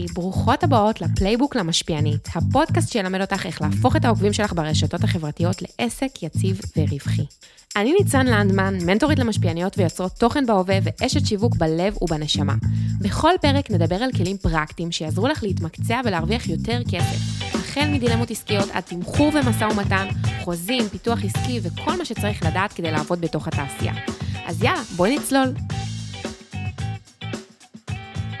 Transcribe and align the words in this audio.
היי, 0.00 0.06
ברוכות 0.06 0.64
הבאות 0.64 1.00
לפלייבוק 1.00 1.56
למשפיענית, 1.56 2.28
הפודקאסט 2.34 2.92
שילמד 2.92 3.20
אותך 3.20 3.46
איך 3.46 3.62
להפוך 3.62 3.96
את 3.96 4.04
העוקבים 4.04 4.32
שלך 4.32 4.52
ברשתות 4.52 5.04
החברתיות 5.04 5.62
לעסק 5.62 6.22
יציב 6.22 6.60
ורווחי. 6.76 7.22
אני 7.76 7.94
ניצן 7.98 8.26
לנדמן, 8.26 8.78
מנטורית 8.86 9.18
למשפיעניות 9.18 9.78
ויוצרות 9.78 10.12
תוכן 10.12 10.46
בהווה 10.46 10.78
ואשת 10.82 11.26
שיווק 11.26 11.56
בלב 11.56 12.02
ובנשמה. 12.02 12.54
בכל 13.00 13.30
פרק 13.40 13.70
נדבר 13.70 13.96
על 13.96 14.12
כלים 14.12 14.36
פרקטיים 14.36 14.92
שיעזרו 14.92 15.28
לך 15.28 15.42
להתמקצע 15.42 16.00
ולהרוויח 16.04 16.48
יותר 16.48 16.80
כסף. 16.90 17.18
החל 17.54 17.88
מדילמות 17.92 18.30
עסקיות 18.30 18.68
עד 18.72 18.82
תמחור 18.82 19.32
ומשא 19.34 19.64
ומתן, 19.64 20.08
חוזים, 20.44 20.88
פיתוח 20.88 21.18
עסקי 21.24 21.60
וכל 21.62 21.98
מה 21.98 22.04
שצריך 22.04 22.42
לדעת 22.42 22.72
כדי 22.72 22.90
לעבוד 22.90 23.20
בתוך 23.20 23.48
התעשייה. 23.48 23.94
אז 24.46 24.62
יאללה, 24.62 24.82
בואי 24.96 25.18
נצלול. 25.18 25.54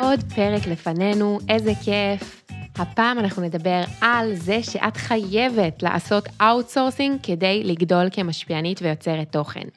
עוד 0.00 0.20
פרק 0.34 0.66
לפנינו, 0.66 1.38
איזה 1.48 1.72
כיף. 1.84 2.42
הפעם 2.76 3.18
אנחנו 3.18 3.42
נדבר 3.42 3.82
על 4.00 4.34
זה 4.34 4.62
שאת 4.62 4.96
חייבת 4.96 5.82
לעשות 5.82 6.24
outsourcing 6.40 7.18
כדי 7.22 7.64
לגדול 7.64 8.06
כמשפיענית 8.12 8.82
ויוצרת 8.82 9.32
תוכן. 9.32 9.68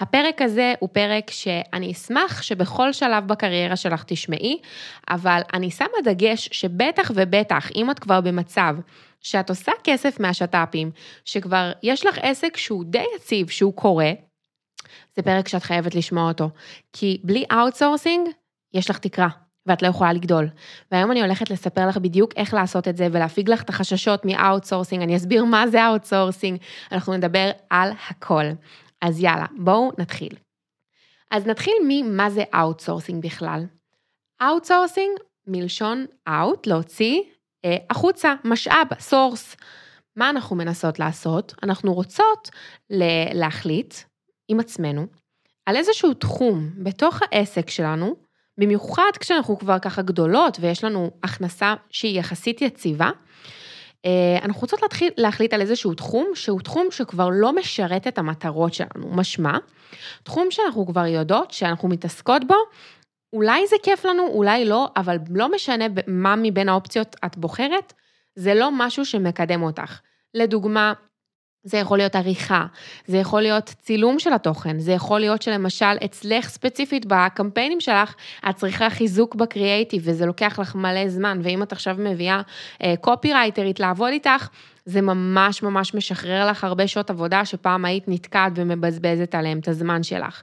הפרק 0.00 0.42
הזה 0.42 0.74
הוא 0.78 0.88
פרק 0.92 1.30
שאני 1.30 1.92
אשמח 1.92 2.42
שבכל 2.42 2.92
שלב 2.92 3.26
בקריירה 3.26 3.76
שלך 3.76 4.04
תשמעי, 4.06 4.58
אבל 5.10 5.40
אני 5.54 5.70
שמה 5.70 5.98
דגש 6.04 6.48
שבטח 6.52 7.10
ובטח, 7.14 7.70
אם 7.74 7.90
את 7.90 7.98
כבר 7.98 8.20
במצב 8.20 8.76
שאת 9.20 9.50
עושה 9.50 9.72
כסף 9.84 10.20
מהשת"פים, 10.20 10.90
שכבר 11.24 11.72
יש 11.82 12.06
לך 12.06 12.18
עסק 12.22 12.56
שהוא 12.56 12.84
די 12.84 13.04
יציב, 13.16 13.48
שהוא 13.48 13.74
קורה, 13.74 14.12
זה 15.16 15.22
פרק 15.22 15.48
שאת 15.48 15.62
חייבת 15.62 15.94
לשמוע 15.94 16.28
אותו. 16.28 16.50
כי 16.92 17.20
בלי 17.24 17.44
outsourcing, 17.52 18.28
יש 18.74 18.90
לך 18.90 18.98
תקרה. 18.98 19.49
ואת 19.66 19.82
לא 19.82 19.88
יכולה 19.88 20.12
לגדול. 20.12 20.48
והיום 20.92 21.10
אני 21.10 21.22
הולכת 21.22 21.50
לספר 21.50 21.88
לך 21.88 21.96
בדיוק 21.96 22.32
איך 22.36 22.54
לעשות 22.54 22.88
את 22.88 22.96
זה 22.96 23.08
ולהפיג 23.12 23.50
לך 23.50 23.62
את 23.62 23.68
החששות 23.68 24.24
מ 24.24 24.30
outsourcing, 24.30 25.02
אני 25.02 25.16
אסביר 25.16 25.44
מה 25.44 25.68
זה 25.68 25.86
outsourcing, 25.86 26.58
אנחנו 26.92 27.16
נדבר 27.16 27.50
על 27.70 27.92
הכל. 28.08 28.44
אז 29.00 29.20
יאללה, 29.20 29.46
בואו 29.56 29.90
נתחיל. 29.98 30.36
אז 31.30 31.46
נתחיל 31.46 31.74
ממה 31.88 32.30
זה 32.30 32.42
outsourcing 32.54 33.24
בכלל. 33.24 33.64
outsourcing 34.42 35.18
מלשון 35.46 36.06
out, 36.28 36.66
להוציא 36.66 37.20
אה, 37.64 37.76
החוצה, 37.90 38.34
משאב, 38.44 38.86
source. 38.98 39.56
מה 40.16 40.30
אנחנו 40.30 40.56
מנסות 40.56 40.98
לעשות? 40.98 41.54
אנחנו 41.62 41.94
רוצות 41.94 42.50
להחליט 43.34 43.94
עם 44.48 44.60
עצמנו 44.60 45.06
על 45.66 45.76
איזשהו 45.76 46.14
תחום 46.14 46.70
בתוך 46.82 47.20
העסק 47.22 47.70
שלנו, 47.70 48.16
במיוחד 48.60 49.10
כשאנחנו 49.20 49.58
כבר 49.58 49.78
ככה 49.78 50.02
גדולות 50.02 50.58
ויש 50.60 50.84
לנו 50.84 51.10
הכנסה 51.22 51.74
שהיא 51.90 52.18
יחסית 52.18 52.62
יציבה, 52.62 53.10
אה, 54.06 54.38
אנחנו 54.42 54.60
רוצות 54.60 54.82
להתחיל 54.82 55.10
להחליט 55.16 55.54
על 55.54 55.60
איזשהו 55.60 55.94
תחום 55.94 56.30
שהוא 56.34 56.60
תחום 56.60 56.86
שכבר 56.90 57.28
לא 57.32 57.52
משרת 57.52 58.06
את 58.06 58.18
המטרות 58.18 58.74
שלנו, 58.74 59.10
משמע, 59.10 59.58
תחום 60.22 60.50
שאנחנו 60.50 60.86
כבר 60.86 61.06
יודעות 61.06 61.50
שאנחנו 61.50 61.88
מתעסקות 61.88 62.44
בו, 62.46 62.54
אולי 63.32 63.66
זה 63.66 63.76
כיף 63.82 64.04
לנו, 64.04 64.26
אולי 64.26 64.64
לא, 64.64 64.88
אבל 64.96 65.16
לא 65.30 65.52
משנה 65.52 65.84
מה 66.06 66.34
מבין 66.36 66.68
האופציות 66.68 67.16
את 67.26 67.36
בוחרת, 67.36 67.92
זה 68.34 68.54
לא 68.54 68.70
משהו 68.72 69.04
שמקדם 69.04 69.62
אותך. 69.62 70.00
לדוגמה, 70.34 70.92
זה 71.62 71.78
יכול 71.78 71.98
להיות 71.98 72.16
עריכה, 72.16 72.66
זה 73.06 73.16
יכול 73.16 73.40
להיות 73.40 73.74
צילום 73.78 74.18
של 74.18 74.32
התוכן, 74.32 74.78
זה 74.78 74.92
יכול 74.92 75.20
להיות 75.20 75.42
שלמשל 75.42 75.96
אצלך 76.04 76.48
ספציפית 76.48 77.06
בקמפיינים 77.06 77.80
שלך, 77.80 78.14
את 78.50 78.56
צריכה 78.56 78.90
חיזוק 78.90 79.34
בקריאייטיב 79.34 80.02
וזה 80.04 80.26
לוקח 80.26 80.58
לך 80.58 80.74
מלא 80.74 81.08
זמן, 81.08 81.40
ואם 81.42 81.62
את 81.62 81.72
עכשיו 81.72 81.96
מביאה 81.98 82.40
קופי 83.00 83.32
אה, 83.32 83.34
רייטרית 83.34 83.80
לעבוד 83.80 84.08
איתך, 84.12 84.48
זה 84.84 85.00
ממש 85.00 85.62
ממש 85.62 85.94
משחרר 85.94 86.50
לך 86.50 86.64
הרבה 86.64 86.86
שעות 86.86 87.10
עבודה 87.10 87.44
שפעם 87.44 87.84
היית 87.84 88.04
נתקעת 88.08 88.52
ומבזבזת 88.54 89.34
עליהם 89.34 89.58
את 89.58 89.68
הזמן 89.68 90.02
שלך. 90.02 90.42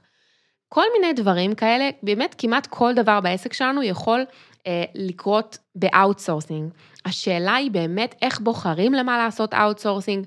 כל 0.68 0.84
מיני 0.92 1.12
דברים 1.12 1.54
כאלה, 1.54 1.90
באמת 2.02 2.34
כמעט 2.38 2.66
כל 2.66 2.94
דבר 2.94 3.20
בעסק 3.20 3.52
שלנו 3.52 3.82
יכול 3.82 4.24
אה, 4.66 4.84
לקרות 4.94 5.58
ב 5.74 5.81
outsourcing. 5.81 6.70
השאלה 7.04 7.54
היא 7.54 7.70
באמת 7.70 8.14
איך 8.22 8.40
בוחרים 8.40 8.94
למה 8.94 9.18
לעשות 9.18 9.54
outsourcing, 9.54 10.26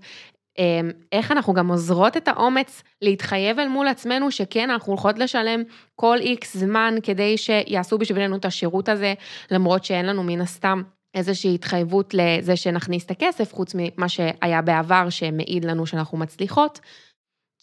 איך 1.12 1.32
אנחנו 1.32 1.54
גם 1.54 1.68
אוזרות 1.68 2.18
את 2.18 2.28
האומץ 2.28 2.84
להתחייב 3.02 3.60
אל 3.60 3.68
מול 3.68 3.88
עצמנו 3.88 4.32
שכן, 4.32 4.70
אנחנו 4.70 4.92
הולכות 4.92 5.20
לשלם 5.20 5.64
כל 5.96 6.18
איקס 6.20 6.58
זמן 6.58 6.96
כדי 7.04 7.38
שיעשו 7.38 7.98
בשבילנו 7.98 8.36
את 8.36 8.46
השירות 8.46 8.90
הזה, 8.90 9.14
למרות 9.52 9.86
שאין 9.86 10.06
לנו 10.06 10.24
מן 10.24 10.42
הסתם 10.42 10.82
איזושהי 11.14 11.56
התחייבות 11.56 12.14
לזה 12.14 12.56
שנכניס 12.56 13.06
את 13.06 13.12
הכסף, 13.12 13.54
חוץ 13.54 13.76
ממה 13.76 14.10
שהיה 14.10 14.62
בעבר 14.62 15.10
שמעיד 15.10 15.66
לנו 15.66 15.86
שאנחנו 15.86 16.18
מצליחות. 16.18 16.80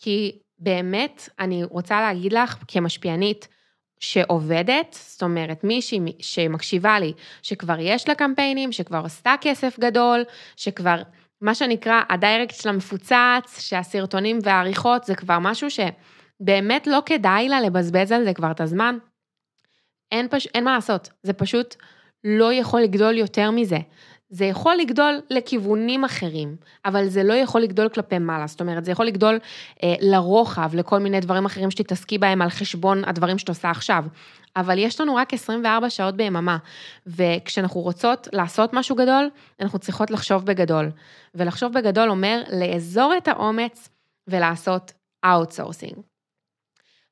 כי 0.01 0.39
באמת, 0.59 1.29
אני 1.39 1.65
רוצה 1.65 2.01
להגיד 2.01 2.33
לך 2.33 2.59
כמשפיענית, 2.69 3.49
שעובדת, 4.01 4.97
זאת 5.09 5.23
אומרת 5.23 5.65
מישהי 5.65 6.01
שמקשיבה 6.21 7.01
לי, 7.01 7.13
שכבר 7.43 7.77
יש 7.81 8.09
לה 8.09 8.15
קמפיינים, 8.15 8.73
שכבר 8.73 9.03
עשתה 9.05 9.35
כסף 9.41 9.79
גדול, 9.81 10.25
שכבר 10.57 11.03
מה 11.41 11.55
שנקרא, 11.55 12.03
הדיירקט 12.11 12.55
שלה 12.55 12.73
מפוצץ, 12.73 13.59
שהסרטונים 13.61 14.39
והעריכות 14.43 15.05
זה 15.05 15.15
כבר 15.15 15.39
משהו 15.39 15.69
שבאמת 15.71 16.87
לא 16.87 17.03
כדאי 17.07 17.49
לה 17.49 17.61
לבזבז 17.61 18.13
על 18.13 18.25
זה 18.25 18.35
כבר 18.35 18.51
את 18.51 18.61
הזמן. 18.61 18.99
אין, 20.13 20.29
פש... 20.31 20.47
אין 20.55 20.65
מה 20.65 20.75
לעשות, 20.75 21.11
זה 21.23 21.33
פשוט 21.33 21.77
לא 22.25 22.53
יכול 22.53 22.81
לגדול 22.81 23.19
יותר 23.19 23.51
מזה. 23.51 23.79
זה 24.31 24.45
יכול 24.45 24.77
לגדול 24.77 25.21
לכיוונים 25.31 26.05
אחרים, 26.05 26.57
אבל 26.85 27.09
זה 27.09 27.23
לא 27.23 27.33
יכול 27.33 27.61
לגדול 27.61 27.89
כלפי 27.89 28.19
מעלה, 28.19 28.47
זאת 28.47 28.61
אומרת, 28.61 28.85
זה 28.85 28.93
יכול 28.93 29.07
לגדול 29.07 29.39
אה, 29.83 29.95
לרוחב, 30.01 30.71
לכל 30.75 30.99
מיני 30.99 31.21
דברים 31.21 31.45
אחרים 31.45 31.71
שתתעסקי 31.71 32.19
בהם 32.19 32.43
על 32.43 32.51
חשבון 32.51 33.05
הדברים 33.05 33.39
שאת 33.39 33.49
עושה 33.49 33.71
עכשיו. 33.71 34.05
אבל 34.57 34.79
יש 34.79 35.01
לנו 35.01 35.15
רק 35.15 35.35
24 35.35 35.91
שעות 35.91 36.17
ביממה, 36.17 36.57
וכשאנחנו 37.07 37.81
רוצות 37.81 38.29
לעשות 38.33 38.73
משהו 38.73 38.97
גדול, 38.97 39.31
אנחנו 39.61 39.79
צריכות 39.79 40.11
לחשוב 40.11 40.45
בגדול. 40.45 40.91
ולחשוב 41.35 41.73
בגדול 41.73 42.11
אומר 42.11 42.43
לאזור 42.53 43.15
את 43.19 43.29
האומץ 43.29 43.89
ולעשות 44.29 44.93
outsourcing. 45.25 46.08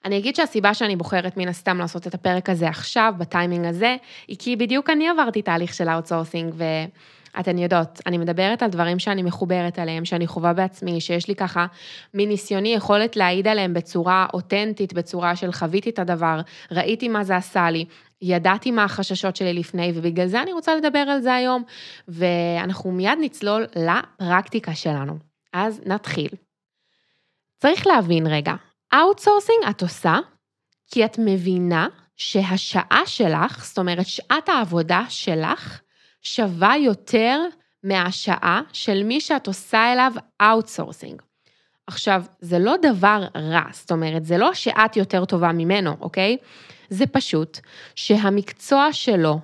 אני 0.06 0.19
אגיד 0.19 0.37
שהסיבה 0.37 0.75
שאני 0.75 0.97
בוחרת 0.97 1.37
מן 1.37 1.49
הסתם 1.49 1.78
לעשות 1.78 2.06
את 2.06 2.15
הפרק 2.15 2.50
הזה 2.50 2.69
עכשיו, 2.69 3.15
בטיימינג 3.19 3.67
הזה, 3.67 3.97
היא 4.28 4.37
כי 4.39 4.56
בדיוק 4.56 4.91
אני 4.91 5.09
עברתי 5.09 5.43
תהליך 5.43 5.75
של 5.75 5.89
outsourcing, 5.88 6.54
ואתן 6.56 7.59
יודעות, 7.59 8.00
אני 8.06 8.19
מדברת 8.19 8.62
על 8.62 8.71
דברים 8.71 8.99
שאני 8.99 9.22
מחוברת 9.22 9.78
עליהם, 9.78 10.05
שאני 10.05 10.27
חווה 10.27 10.53
בעצמי, 10.53 11.00
שיש 11.00 11.28
לי 11.28 11.34
ככה 11.34 11.67
מניסיוני 12.15 12.75
יכולת 12.75 13.17
להעיד 13.17 13.49
עליהם 13.49 13.75
בצורה 13.75 14.27
אותנטית, 14.34 14.93
בצורה 14.93 15.37
של 15.37 15.53
חוויתי 15.53 15.91
את 15.91 15.99
הדבר, 15.99 16.41
ראיתי 16.71 17.09
מה 17.09 17.25
זה 17.25 17.37
עשה 17.37 17.71
לי, 17.71 17.84
ידעתי 18.23 18.71
מה 18.71 18.84
החששות 18.84 19.37
שלי 19.37 19.55
לפני, 19.55 19.93
ובגלל 19.94 20.27
זה 20.27 20.43
אני 20.43 20.53
רוצה 20.53 20.75
לדבר 20.75 20.99
על 20.99 21.21
זה 21.21 21.34
היום, 21.34 21.62
ואנחנו 22.09 22.93
מיד 22.93 23.19
נצלול 23.21 23.67
לפרקטיקה 23.77 24.75
שלנו. 24.75 25.19
אז 25.53 25.81
נתחיל. 25.87 26.28
צריך 27.59 27.87
להבין 27.87 28.27
רגע, 28.27 28.55
outsourcing 28.94 29.59
את 29.70 29.82
עושה 29.82 30.19
כי 30.91 31.04
את 31.04 31.19
מבינה 31.19 31.88
שהשעה 32.16 33.02
שלך, 33.06 33.64
זאת 33.64 33.78
אומרת 33.78 34.06
שעת 34.06 34.48
העבודה 34.48 35.02
שלך, 35.08 35.80
שווה 36.22 36.76
יותר 36.76 37.41
מהשעה 37.84 38.60
של 38.72 39.02
מי 39.02 39.20
שאת 39.20 39.46
עושה 39.46 39.92
אליו 39.92 40.12
outsourcing. 40.42 41.22
עכשיו, 41.86 42.25
זה 42.41 42.58
לא 42.58 42.75
דבר 42.82 43.25
רע, 43.36 43.64
זאת 43.72 43.91
אומרת, 43.91 44.25
זה 44.25 44.38
לא 44.38 44.54
שאת 44.54 44.96
יותר 44.96 45.25
טובה 45.25 45.52
ממנו, 45.52 45.96
אוקיי? 46.00 46.36
זה 46.91 47.06
פשוט 47.06 47.58
שהמקצוע 47.94 48.92
שלו 48.92 49.38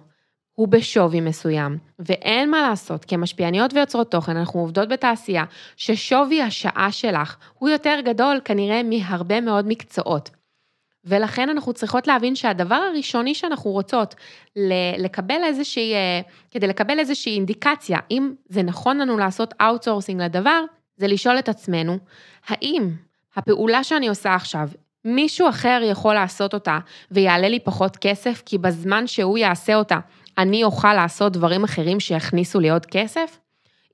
הוא 0.63 0.69
בשווי 0.69 1.21
מסוים, 1.21 1.79
ואין 1.99 2.51
מה 2.51 2.69
לעשות, 2.69 3.05
כמשפיעניות 3.05 3.75
ויוצרות 3.75 4.11
תוכן, 4.11 4.37
אנחנו 4.37 4.61
עובדות 4.61 4.89
בתעשייה, 4.89 5.45
ששווי 5.77 6.43
השעה 6.43 6.93
שלך 6.93 7.37
הוא 7.59 7.69
יותר 7.69 7.99
גדול 8.05 8.41
כנראה 8.45 8.83
מהרבה 8.83 9.41
מאוד 9.41 9.69
מקצועות. 9.69 10.31
ולכן 11.05 11.49
אנחנו 11.49 11.73
צריכות 11.73 12.07
להבין 12.07 12.35
שהדבר 12.35 12.75
הראשוני 12.75 13.35
שאנחנו 13.35 13.71
רוצות 13.71 14.15
לקבל 14.99 15.45
איזושהי, 15.45 15.95
אה, 15.95 16.21
כדי 16.51 16.67
לקבל 16.67 16.99
איזושהי 16.99 17.35
אינדיקציה, 17.35 17.99
אם 18.11 18.33
זה 18.49 18.63
נכון 18.63 18.99
לנו 18.99 19.19
לעשות 19.19 19.55
outsourcing 19.61 20.23
לדבר, 20.23 20.65
זה 20.97 21.07
לשאול 21.07 21.39
את 21.39 21.49
עצמנו, 21.49 21.99
האם 22.47 22.91
הפעולה 23.37 23.85
שאני 23.85 24.09
עושה 24.09 24.35
עכשיו, 24.35 24.69
מישהו 25.05 25.49
אחר 25.49 25.81
יכול 25.91 26.15
לעשות 26.15 26.55
אותה 26.55 26.79
ויעלה 27.11 27.49
לי 27.49 27.61
פחות 27.61 27.97
כסף, 27.97 28.43
כי 28.47 28.59
בזמן 28.59 29.07
שהוא 29.07 29.39
יעשה 29.39 29.75
אותה, 29.75 29.99
אני 30.39 30.65
אוכל 30.65 30.95
לעשות 30.95 31.33
דברים 31.33 31.65
אחרים 31.65 32.01
שיכניסו 32.01 32.61
לי 32.61 32.71
עוד 32.71 32.87
כסף? 32.87 33.39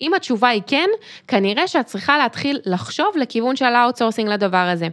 אם 0.00 0.14
התשובה 0.14 0.48
היא 0.48 0.62
כן, 0.66 0.88
כנראה 1.28 1.68
שאת 1.68 1.86
צריכה 1.86 2.18
להתחיל 2.18 2.60
לחשוב 2.64 3.16
לכיוון 3.16 3.56
של 3.56 3.64
ה 3.64 3.70
outsourcing 3.70 4.28
לדבר 4.28 4.56
הזה. 4.56 4.88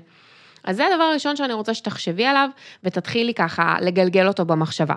אז 0.63 0.75
זה 0.75 0.88
הדבר 0.88 1.03
הראשון 1.03 1.36
שאני 1.36 1.53
רוצה 1.53 1.74
שתחשבי 1.74 2.25
עליו 2.25 2.50
ותתחילי 2.83 3.33
ככה 3.33 3.75
לגלגל 3.81 4.27
אותו 4.27 4.45
במחשבה. 4.45 4.95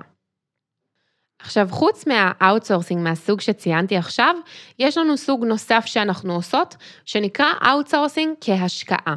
עכשיו, 1.38 1.68
חוץ 1.70 2.04
מה 2.06 2.21
outsourcing 2.21 3.02
מהסוג 3.02 3.40
שציינתי 3.40 3.96
עכשיו, 3.96 4.34
יש 4.78 4.98
לנו 4.98 5.16
סוג 5.16 5.44
נוסף 5.44 5.82
שאנחנו 5.86 6.34
עושות, 6.34 6.76
שנקרא 7.04 7.46
outsourcing 7.70 8.34
כהשקעה. 8.40 9.14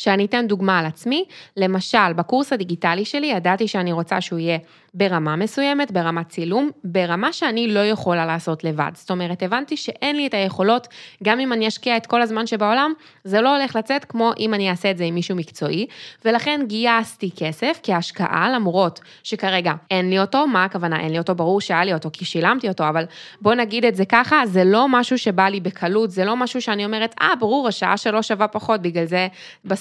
שאני 0.00 0.24
אתן 0.24 0.46
דוגמה 0.46 0.78
על 0.78 0.86
עצמי, 0.86 1.24
למשל, 1.56 2.12
בקורס 2.16 2.52
הדיגיטלי 2.52 3.04
שלי 3.04 3.26
ידעתי 3.26 3.68
שאני 3.68 3.92
רוצה 3.92 4.20
שהוא 4.20 4.38
יהיה 4.38 4.58
ברמה 4.94 5.36
מסוימת, 5.36 5.90
ברמת 5.90 6.28
צילום, 6.28 6.70
ברמה 6.84 7.32
שאני 7.32 7.68
לא 7.68 7.80
יכולה 7.80 8.26
לעשות 8.26 8.64
לבד. 8.64 8.90
זאת 8.94 9.10
אומרת, 9.10 9.42
הבנתי 9.42 9.76
שאין 9.76 10.16
לי 10.16 10.26
את 10.26 10.34
היכולות, 10.34 10.88
גם 11.22 11.40
אם 11.40 11.52
אני 11.52 11.68
אשקיע 11.68 11.96
את 11.96 12.06
כל 12.06 12.22
הזמן 12.22 12.46
שבעולם, 12.46 12.92
זה 13.24 13.40
לא 13.40 13.56
הולך 13.56 13.76
לצאת 13.76 14.04
כמו 14.04 14.32
אם 14.38 14.54
אני 14.54 14.70
אעשה 14.70 14.90
את 14.90 14.96
זה 14.96 15.04
עם 15.04 15.14
מישהו 15.14 15.36
מקצועי, 15.36 15.86
ולכן 16.24 16.60
גייסתי 16.66 17.30
כסף 17.36 17.80
כהשקעה, 17.82 18.50
למרות 18.54 19.00
שכרגע 19.22 19.72
אין 19.90 20.10
לי 20.10 20.18
אותו, 20.18 20.46
מה 20.46 20.64
הכוונה 20.64 21.00
אין 21.00 21.12
לי 21.12 21.18
אותו? 21.18 21.34
ברור 21.34 21.60
שהיה 21.60 21.84
לי 21.84 21.94
אותו 21.94 22.10
כי 22.12 22.24
שילמתי 22.24 22.68
אותו, 22.68 22.88
אבל 22.88 23.04
בוא 23.40 23.54
נגיד 23.54 23.84
את 23.84 23.96
זה 23.96 24.04
ככה, 24.04 24.42
זה 24.46 24.64
לא 24.64 24.86
משהו 24.88 25.18
שבא 25.18 25.48
לי 25.48 25.60
בקלות, 25.60 26.10
זה 26.10 26.24
לא 26.24 26.36
משהו 26.36 26.62
שאני 26.62 26.84
אומרת, 26.84 27.14
אה, 27.20 27.32
ברור, 27.40 27.68
השעה 27.68 27.96
שלו 27.96 28.22
שווה 28.22 28.48
פחות, 28.48 28.82
בגלל 28.82 29.04
זה 29.04 29.28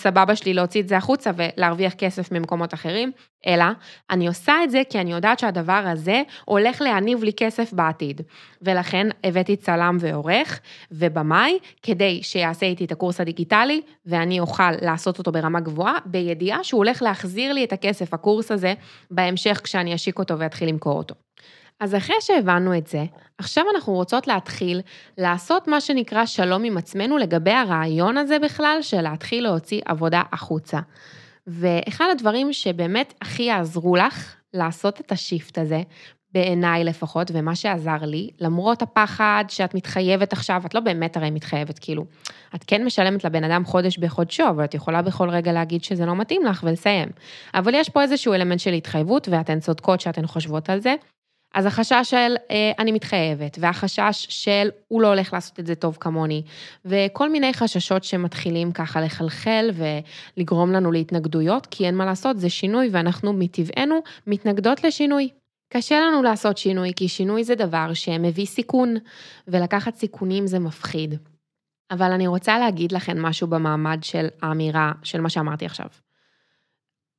בסבבה 0.10 0.36
שלי 0.36 0.54
להוציא 0.54 0.82
את 0.82 0.88
זה 0.88 0.98
החוצה 0.98 1.32
ולהרוויח 1.36 1.94
כסף 1.94 2.32
ממקומות 2.32 2.74
אחרים, 2.74 3.12
אלא 3.48 3.66
אני 4.10 4.28
עושה 4.28 4.54
את 4.64 4.72
זה 4.72 4.82
כי 4.90 5.00
אני 5.02 5.12
יודעת 5.12 5.40
שהדבר 5.40 5.84
הזה 5.86 6.22
הולך 6.46 6.82
להניב 6.82 7.24
לי 7.24 7.34
כסף 7.34 7.74
בעתיד. 7.74 8.22
ולכן 8.62 9.08
הבאתי 9.24 9.56
צלם 9.56 9.98
ועורך 10.00 10.60
ובמאי, 10.92 11.60
כדי 11.84 12.20
שיעשה 12.24 12.66
איתי 12.66 12.86
את 12.86 12.92
הקורס 12.92 13.22
הדיגיטלי, 13.22 13.82
ואני 14.06 14.40
אוכל 14.40 14.72
לעשות 14.82 15.20
אותו 15.20 15.32
ברמה 15.32 15.60
גבוהה, 15.60 15.94
בידיעה 16.06 16.64
שהוא 16.64 16.78
הולך 16.78 17.02
להחזיר 17.02 17.54
לי 17.54 17.64
את 17.64 17.74
הכסף, 17.74 18.14
הקורס 18.14 18.52
הזה, 18.52 18.74
בהמשך 19.12 19.62
כשאני 19.64 19.96
אשיק 19.96 20.20
אותו 20.20 20.40
ואתחיל 20.40 20.70
למכור 20.70 20.98
אותו. 20.98 21.16
אז 21.80 21.96
אחרי 21.96 22.16
שהבנו 22.20 22.78
את 22.78 22.88
זה, 22.88 23.04
עכשיו 23.38 23.64
אנחנו 23.76 23.94
רוצות 23.94 24.28
להתחיל 24.28 24.82
לעשות 25.18 25.68
מה 25.68 25.82
שנקרא 25.82 26.26
שלום 26.26 26.64
עם 26.64 26.78
עצמנו 26.78 27.18
לגבי 27.18 27.52
הרעיון 27.52 28.18
הזה 28.18 28.40
בכלל 28.40 28.78
של 28.82 29.02
להתחיל 29.02 29.44
להוציא 29.44 29.82
עבודה 29.86 30.22
החוצה. 30.32 30.80
ואחד 31.48 32.06
הדברים 32.12 32.54
שבאמת 32.54 33.14
הכי 33.22 33.44
יעזרו 33.44 33.96
לך 33.96 34.36
לעשות 34.54 35.02
את 35.02 35.12
השיפט 35.12 35.58
הזה, 35.58 35.82
בעיניי 36.34 36.84
לפחות, 36.84 37.32
ומה 37.34 37.56
שעזר 37.56 37.98
לי, 38.02 38.30
למרות 38.40 38.82
הפחד 38.82 39.46
שאת 39.48 39.76
מתחייבת 39.76 40.34
עכשיו, 40.34 40.62
את 40.66 40.76
לא 40.76 40.82
באמת 40.82 41.18
הרי 41.18 41.32
מתחייבת, 41.32 41.80
כאילו, 41.80 42.06
את 42.56 42.64
כן 42.68 42.86
משלמת 42.86 43.24
לבן 43.24 43.44
אדם 43.44 43.66
חודש 43.66 43.98
בחודשו, 43.98 44.44
אבל 44.50 44.64
את 44.64 44.74
יכולה 44.74 45.02
בכל 45.02 45.30
רגע 45.30 45.52
להגיד 45.52 45.84
שזה 45.84 46.06
לא 46.06 46.16
מתאים 46.16 46.46
לך 46.46 46.64
ולסיים. 46.64 47.10
אבל 47.54 47.74
יש 47.76 47.90
פה 47.90 48.02
איזשהו 48.02 48.34
אלמנט 48.34 48.60
של 48.60 48.74
התחייבות, 48.74 49.28
ואתן 49.32 49.60
צודקות 49.60 50.02
שאתן 50.02 50.28
חושבות 50.28 50.70
על 50.70 50.80
זה, 50.80 50.96
אז 51.54 51.66
החשש 51.66 52.02
של 52.04 52.36
אה, 52.52 52.72
אני 52.80 52.92
מתחייבת, 52.92 53.58
והחשש 53.62 54.28
של 54.30 54.70
הוא 54.88 55.02
לא 55.02 55.08
הולך 55.08 55.34
לעשות 55.34 55.60
את 55.60 55.66
זה 55.66 55.76
טוב 55.76 55.98
כמוני, 56.00 56.44
וכל 56.86 57.30
מיני 57.30 57.54
חששות 57.54 58.04
שמתחילים 58.04 58.72
ככה 58.72 59.02
לחלחל 59.02 59.70
ולגרום 59.74 60.72
לנו 60.72 60.92
להתנגדויות, 60.92 61.66
כי 61.66 61.86
אין 61.86 61.96
מה 61.96 62.06
לעשות, 62.06 62.40
זה 62.40 62.50
שינוי 62.50 62.90
ואנחנו 62.92 63.34
מטבענו 63.34 64.00
מתנגדות 64.28 64.84
לשינוי. 64.84 65.30
קשה 65.74 66.00
לנו 66.00 66.24
לעשות 66.24 66.58
שינוי, 66.58 66.92
כי 66.96 67.08
שינוי 67.08 67.44
זה 67.44 67.56
דבר 67.56 67.94
שמביא 67.94 68.46
סיכון, 68.46 68.96
ולקחת 69.48 69.96
סיכונים 69.96 70.48
זה 70.48 70.60
מפחיד. 70.60 71.16
אבל 71.92 72.12
אני 72.12 72.28
רוצה 72.28 72.60
להגיד 72.60 72.92
לכם 72.92 73.22
משהו 73.22 73.48
במעמד 73.48 74.00
של 74.02 74.28
האמירה 74.42 74.92
של 75.04 75.22
מה 75.22 75.30
שאמרתי 75.30 75.66
עכשיו. 75.66 75.88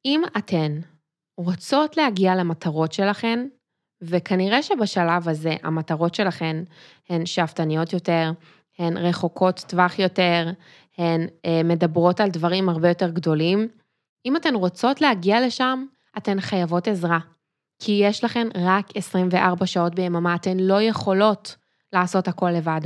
אם 0.05 0.23
אתן 0.39 0.81
רוצות 1.37 1.97
להגיע 1.97 2.35
למטרות 2.35 2.93
שלכן, 2.93 3.49
וכנראה 4.03 4.63
שבשלב 4.63 5.29
הזה 5.29 5.57
המטרות 5.63 6.15
שלכן 6.15 6.57
הן 7.09 7.27
שאפתניות 7.27 7.93
יותר, 7.93 8.33
הן 8.79 8.97
רחוקות 8.97 9.65
טווח 9.69 9.99
יותר, 9.99 10.51
הן 10.99 11.27
אה, 11.47 11.61
מדברות 11.65 12.21
על 12.21 12.31
דברים 12.31 12.69
הרבה 12.69 12.89
יותר 12.89 13.11
גדולים. 13.11 13.69
אם 14.27 14.37
אתן 14.37 14.55
רוצות 14.55 15.01
להגיע 15.01 15.47
לשם, 15.47 15.85
אתן 16.19 16.41
חייבות 16.41 16.89
עזרה. 16.89 17.19
כי 17.79 18.01
יש 18.05 18.25
לכן 18.25 18.49
רק 18.55 18.97
24 18.97 19.67
שעות 19.67 19.95
ביממה, 19.95 20.35
אתן 20.35 20.57
לא 20.57 20.83
יכולות 20.83 21.57
לעשות 21.93 22.29
הכל 22.29 22.51
לבד. 22.51 22.81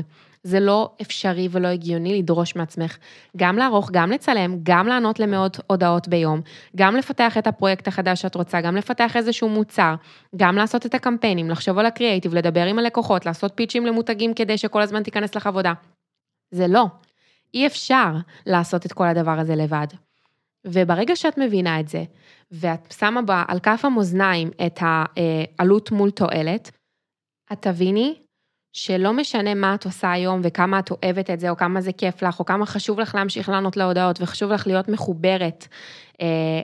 זה 0.44 0.60
לא 0.60 0.90
אפשרי 1.02 1.48
ולא 1.50 1.68
הגיוני 1.68 2.18
לדרוש 2.18 2.56
מעצמך 2.56 2.98
גם 3.36 3.56
לערוך, 3.56 3.90
גם 3.92 4.10
לצלם, 4.10 4.56
גם 4.62 4.86
לענות 4.86 5.20
למאות 5.20 5.60
הודעות 5.66 6.08
ביום, 6.08 6.40
גם 6.76 6.96
לפתח 6.96 7.38
את 7.38 7.46
הפרויקט 7.46 7.88
החדש 7.88 8.22
שאת 8.22 8.34
רוצה, 8.34 8.60
גם 8.60 8.76
לפתח 8.76 9.16
איזשהו 9.16 9.48
מוצר, 9.48 9.94
גם 10.36 10.56
לעשות 10.56 10.86
את 10.86 10.94
הקמפיינים, 10.94 11.50
לחשוב 11.50 11.78
על 11.78 11.86
הקריאייטיב, 11.86 12.34
לדבר 12.34 12.64
עם 12.64 12.78
הלקוחות, 12.78 13.26
לעשות 13.26 13.52
פיצ'ים 13.54 13.86
למותגים 13.86 14.34
כדי 14.34 14.58
שכל 14.58 14.82
הזמן 14.82 15.02
תיכנס 15.02 15.34
לך 15.34 15.46
עבודה. 15.46 15.72
זה 16.50 16.66
לא. 16.66 16.86
אי 17.54 17.66
אפשר 17.66 18.12
לעשות 18.46 18.86
את 18.86 18.92
כל 18.92 19.06
הדבר 19.06 19.38
הזה 19.38 19.56
לבד. 19.56 19.86
וברגע 20.64 21.16
שאת 21.16 21.38
מבינה 21.38 21.80
את 21.80 21.88
זה, 21.88 22.04
ואת 22.52 22.92
שמה 22.98 23.22
בה 23.22 23.44
על 23.48 23.60
כף 23.60 23.84
המאזניים 23.84 24.50
את 24.66 24.78
העלות 24.80 25.90
מול 25.90 26.10
תועלת, 26.10 26.70
את 27.52 27.62
תביני 27.62 28.14
שלא 28.76 29.12
משנה 29.12 29.54
מה 29.54 29.74
את 29.74 29.84
עושה 29.84 30.12
היום 30.12 30.40
וכמה 30.44 30.78
את 30.78 30.90
אוהבת 30.90 31.30
את 31.30 31.40
זה, 31.40 31.50
או 31.50 31.56
כמה 31.56 31.80
זה 31.80 31.92
כיף 31.92 32.22
לך, 32.22 32.40
או 32.40 32.44
כמה 32.44 32.66
חשוב 32.66 33.00
לך 33.00 33.14
להמשיך 33.14 33.48
לענות 33.48 33.76
להודעות, 33.76 34.20
וחשוב 34.20 34.52
לך 34.52 34.66
להיות 34.66 34.88
מחוברת 34.88 35.66
אה, 36.20 36.60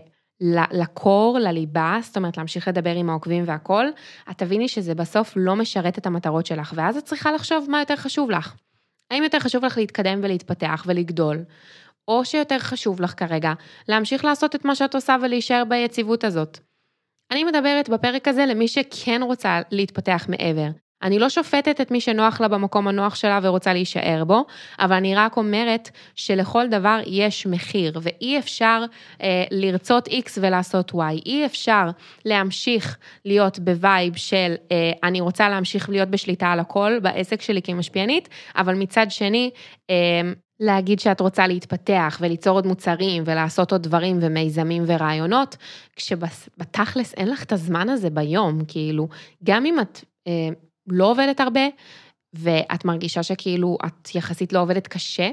לקור, 0.72 1.38
לליבה, 1.42 1.98
זאת 2.02 2.16
אומרת 2.16 2.36
להמשיך 2.36 2.68
לדבר 2.68 2.94
עם 2.94 3.10
העוקבים 3.10 3.44
והכל, 3.46 3.86
את 4.30 4.38
תביני 4.38 4.68
שזה 4.68 4.94
בסוף 4.94 5.32
לא 5.36 5.56
משרת 5.56 5.98
את 5.98 6.06
המטרות 6.06 6.46
שלך, 6.46 6.72
ואז 6.76 6.96
את 6.96 7.04
צריכה 7.04 7.32
לחשוב 7.32 7.66
מה 7.68 7.80
יותר 7.80 7.96
חשוב 7.96 8.30
לך. 8.30 8.54
האם 9.10 9.22
יותר 9.22 9.38
חשוב 9.38 9.64
לך 9.64 9.78
להתקדם 9.78 10.20
ולהתפתח 10.22 10.84
ולגדול, 10.86 11.44
או 12.08 12.24
שיותר 12.24 12.58
חשוב 12.58 13.00
לך 13.00 13.14
כרגע 13.16 13.52
להמשיך 13.88 14.24
לעשות 14.24 14.54
את 14.54 14.64
מה 14.64 14.74
שאת 14.74 14.94
עושה 14.94 15.16
ולהישאר 15.22 15.62
ביציבות 15.68 16.24
הזאת. 16.24 16.58
אני 17.32 17.44
מדברת 17.44 17.88
בפרק 17.88 18.28
הזה 18.28 18.46
למי 18.46 18.68
שכן 18.68 19.20
רוצה 19.22 19.60
להתפתח 19.70 20.26
מעבר, 20.28 20.68
אני 21.02 21.18
לא 21.18 21.28
שופטת 21.28 21.80
את 21.80 21.90
מי 21.90 22.00
שנוח 22.00 22.40
לה 22.40 22.48
במקום 22.48 22.88
הנוח 22.88 23.14
שלה 23.14 23.40
ורוצה 23.42 23.72
להישאר 23.72 24.24
בו, 24.24 24.44
אבל 24.80 24.96
אני 24.96 25.14
רק 25.14 25.36
אומרת 25.36 25.90
שלכל 26.14 26.68
דבר 26.68 27.00
יש 27.06 27.46
מחיר, 27.46 28.00
ואי 28.02 28.38
אפשר 28.38 28.84
אה, 29.22 29.44
לרצות 29.50 30.08
X 30.08 30.30
ולעשות 30.40 30.92
Y. 30.92 31.26
אי 31.26 31.46
אפשר 31.46 31.90
להמשיך 32.24 32.98
להיות 33.24 33.58
ב 33.58 33.70
vibe 33.70 34.16
של 34.16 34.54
אה, 34.72 34.92
אני 35.02 35.20
רוצה 35.20 35.48
להמשיך 35.48 35.88
להיות 35.88 36.08
בשליטה 36.08 36.46
על 36.52 36.60
הכל 36.60 36.98
בעסק 37.02 37.42
שלי 37.42 37.62
כמשפיענית, 37.62 38.28
אבל 38.56 38.74
מצד 38.74 39.06
שני, 39.10 39.50
אה, 39.90 39.96
להגיד 40.60 41.00
שאת 41.00 41.20
רוצה 41.20 41.46
להתפתח 41.46 42.18
וליצור 42.20 42.54
עוד 42.54 42.66
מוצרים 42.66 43.22
ולעשות 43.26 43.72
עוד 43.72 43.82
דברים 43.82 44.18
ומיזמים 44.20 44.82
ורעיונות, 44.86 45.56
כשבתכלס 45.96 47.14
אין 47.14 47.30
לך 47.30 47.42
את 47.42 47.52
הזמן 47.52 47.88
הזה 47.88 48.10
ביום, 48.10 48.58
כאילו, 48.68 49.08
גם 49.44 49.66
אם 49.66 49.80
את... 49.80 50.04
אה, 50.26 50.48
לא 50.92 51.10
עובדת 51.10 51.40
הרבה, 51.40 51.66
ואת 52.34 52.84
מרגישה 52.84 53.22
שכאילו 53.22 53.78
את 53.86 54.14
יחסית 54.14 54.52
לא 54.52 54.60
עובדת 54.60 54.88
קשה, 54.88 55.30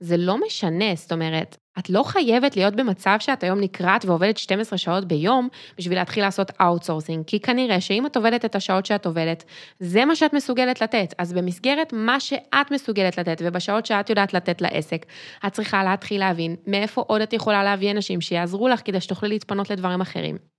זה 0.00 0.16
לא 0.16 0.40
משנה, 0.46 0.94
זאת 0.94 1.12
אומרת, 1.12 1.56
את 1.78 1.90
לא 1.90 2.02
חייבת 2.02 2.56
להיות 2.56 2.76
במצב 2.76 3.16
שאת 3.20 3.42
היום 3.42 3.60
נקרעת 3.60 4.04
ועובדת 4.04 4.36
12 4.36 4.78
שעות 4.78 5.04
ביום 5.04 5.48
בשביל 5.78 5.98
להתחיל 5.98 6.24
לעשות 6.24 6.50
outsourcing, 6.60 7.24
כי 7.26 7.40
כנראה 7.40 7.80
שאם 7.80 8.06
את 8.06 8.16
עובדת 8.16 8.44
את 8.44 8.54
השעות 8.54 8.86
שאת 8.86 9.06
עובדת, 9.06 9.44
זה 9.80 10.04
מה 10.04 10.16
שאת 10.16 10.32
מסוגלת 10.32 10.80
לתת. 10.80 11.14
אז 11.18 11.32
במסגרת 11.32 11.92
מה 11.92 12.20
שאת 12.20 12.70
מסוגלת 12.70 13.18
לתת 13.18 13.42
ובשעות 13.44 13.86
שאת 13.86 14.10
יודעת 14.10 14.34
לתת 14.34 14.60
לעסק, 14.60 15.06
את 15.46 15.52
צריכה 15.52 15.84
להתחיל 15.84 16.20
להבין 16.20 16.56
מאיפה 16.66 17.04
עוד 17.06 17.20
את 17.20 17.32
יכולה 17.32 17.64
להביא 17.64 17.90
אנשים 17.90 18.20
שיעזרו 18.20 18.68
לך 18.68 18.80
כדי 18.84 19.00
שתוכלי 19.00 19.28
להתפנות 19.28 19.70
לדברים 19.70 20.00
אחרים. 20.00 20.55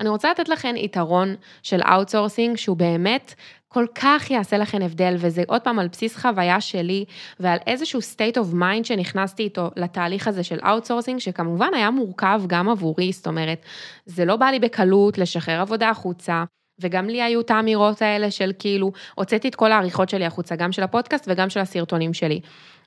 אני 0.00 0.08
רוצה 0.08 0.30
לתת 0.30 0.48
לכם 0.48 0.74
יתרון 0.76 1.34
של 1.62 1.80
outsourcing 1.82 2.56
שהוא 2.56 2.76
באמת 2.76 3.34
כל 3.68 3.86
כך 3.94 4.30
יעשה 4.30 4.58
לכם 4.58 4.82
הבדל, 4.82 5.14
וזה 5.18 5.42
עוד 5.46 5.60
פעם 5.60 5.78
על 5.78 5.88
בסיס 5.88 6.16
חוויה 6.16 6.60
שלי 6.60 7.04
ועל 7.40 7.58
איזשהו 7.66 8.00
state 8.00 8.36
of 8.36 8.54
mind 8.54 8.84
שנכנסתי 8.84 9.42
איתו 9.42 9.70
לתהליך 9.76 10.28
הזה 10.28 10.44
של 10.44 10.58
outsourcing, 10.66 11.20
שכמובן 11.20 11.68
היה 11.74 11.90
מורכב 11.90 12.42
גם 12.46 12.68
עבורי, 12.68 13.12
זאת 13.12 13.26
אומרת, 13.26 13.64
זה 14.06 14.24
לא 14.24 14.36
בא 14.36 14.46
לי 14.46 14.58
בקלות 14.58 15.18
לשחרר 15.18 15.60
עבודה 15.60 15.90
החוצה. 15.90 16.44
וגם 16.80 17.06
לי 17.06 17.22
היו 17.22 17.40
את 17.40 17.50
האמירות 17.50 18.02
האלה 18.02 18.30
של 18.30 18.52
כאילו, 18.58 18.92
הוצאתי 19.14 19.48
את 19.48 19.54
כל 19.54 19.72
העריכות 19.72 20.08
שלי 20.08 20.24
החוצה, 20.24 20.56
גם 20.56 20.72
של 20.72 20.82
הפודקאסט 20.82 21.24
וגם 21.28 21.50
של 21.50 21.60
הסרטונים 21.60 22.14
שלי. 22.14 22.40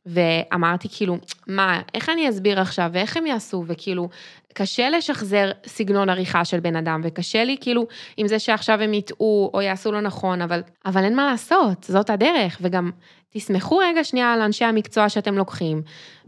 ואמרתי 0.07 0.87
כאילו, 0.91 1.17
מה, 1.47 1.81
איך 1.93 2.09
אני 2.09 2.29
אסביר 2.29 2.59
עכשיו, 2.59 2.89
ואיך 2.93 3.17
הם 3.17 3.25
יעשו, 3.25 3.63
וכאילו, 3.67 4.09
קשה 4.53 4.89
לשחזר 4.89 5.51
סגנון 5.65 6.09
עריכה 6.09 6.45
של 6.45 6.59
בן 6.59 6.75
אדם, 6.75 7.01
וקשה 7.03 7.43
לי 7.43 7.57
כאילו 7.61 7.87
עם 8.17 8.27
זה 8.27 8.39
שעכשיו 8.39 8.81
הם 8.81 8.93
יטעו 8.93 9.51
או 9.53 9.61
יעשו 9.61 9.91
לא 9.91 10.01
נכון, 10.01 10.41
אבל, 10.41 10.61
אבל 10.85 11.03
אין 11.03 11.15
מה 11.15 11.25
לעשות, 11.25 11.83
זאת 11.83 12.09
הדרך, 12.09 12.57
וגם 12.61 12.91
תסמכו 13.29 13.77
רגע 13.77 14.03
שנייה 14.03 14.33
על 14.33 14.41
אנשי 14.41 14.65
המקצוע 14.65 15.09
שאתם 15.09 15.37
לוקחים, 15.37 15.81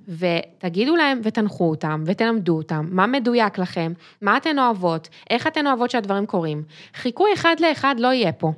ותגידו 0.07 0.95
להם 0.95 1.21
ותנחו 1.23 1.69
אותם 1.69 2.03
ותלמדו 2.05 2.57
אותם 2.57 2.85
מה 2.91 3.07
מדויק 3.07 3.57
לכם, 3.57 3.93
מה 4.21 4.37
אתן 4.37 4.59
אוהבות, 4.59 5.09
איך 5.29 5.47
אתן 5.47 5.67
אוהבות 5.67 5.89
שהדברים 5.89 6.25
קורים. 6.25 6.63
חיקוי 6.93 7.33
אחד 7.33 7.55
לאחד 7.59 7.95
לא 7.99 8.13
יהיה 8.13 8.31
פה, 8.31 8.51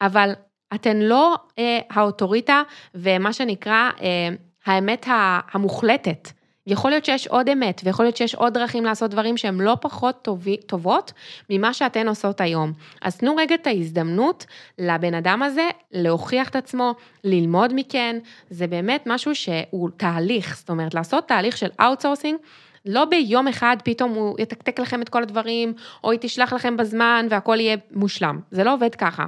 אבל 0.00 0.32
אתן 0.74 0.96
לא 0.96 1.36
אה, 1.58 1.78
האוטוריטה 1.90 2.62
ומה 2.94 3.32
שנקרא 3.32 3.90
אה, 4.00 4.28
האמת 4.68 5.06
המוחלטת. 5.52 6.28
יכול 6.66 6.90
להיות 6.90 7.04
שיש 7.04 7.26
עוד 7.26 7.48
אמת, 7.48 7.80
ויכול 7.84 8.04
להיות 8.04 8.16
שיש 8.16 8.34
עוד 8.34 8.54
דרכים 8.54 8.84
לעשות 8.84 9.10
דברים 9.10 9.36
שהן 9.36 9.60
לא 9.60 9.76
פחות 9.80 10.22
טובי, 10.22 10.56
טובות 10.56 11.12
ממה 11.50 11.74
שאתן 11.74 12.08
עושות 12.08 12.40
היום. 12.40 12.72
אז 13.02 13.16
תנו 13.16 13.36
רגע 13.36 13.54
את 13.54 13.66
ההזדמנות 13.66 14.46
לבן 14.78 15.14
אדם 15.14 15.42
הזה 15.42 15.68
להוכיח 15.92 16.48
את 16.48 16.56
עצמו, 16.56 16.94
ללמוד 17.24 17.72
מכן, 17.74 18.18
זה 18.50 18.66
באמת 18.66 19.02
משהו 19.06 19.34
שהוא 19.34 19.90
תהליך, 19.96 20.56
זאת 20.58 20.70
אומרת, 20.70 20.94
לעשות 20.94 21.28
תהליך 21.28 21.56
של 21.56 21.68
outsourcing. 21.80 22.38
לא 22.86 23.04
ביום 23.04 23.48
אחד 23.48 23.76
פתאום 23.84 24.14
הוא 24.14 24.36
יתקתק 24.38 24.80
לכם 24.80 25.02
את 25.02 25.08
כל 25.08 25.22
הדברים, 25.22 25.74
או 26.04 26.10
היא 26.10 26.18
תשלח 26.22 26.52
לכם 26.52 26.76
בזמן 26.76 27.26
והכל 27.30 27.60
יהיה 27.60 27.76
מושלם. 27.90 28.40
זה 28.50 28.64
לא 28.64 28.74
עובד 28.74 28.94
ככה. 28.94 29.26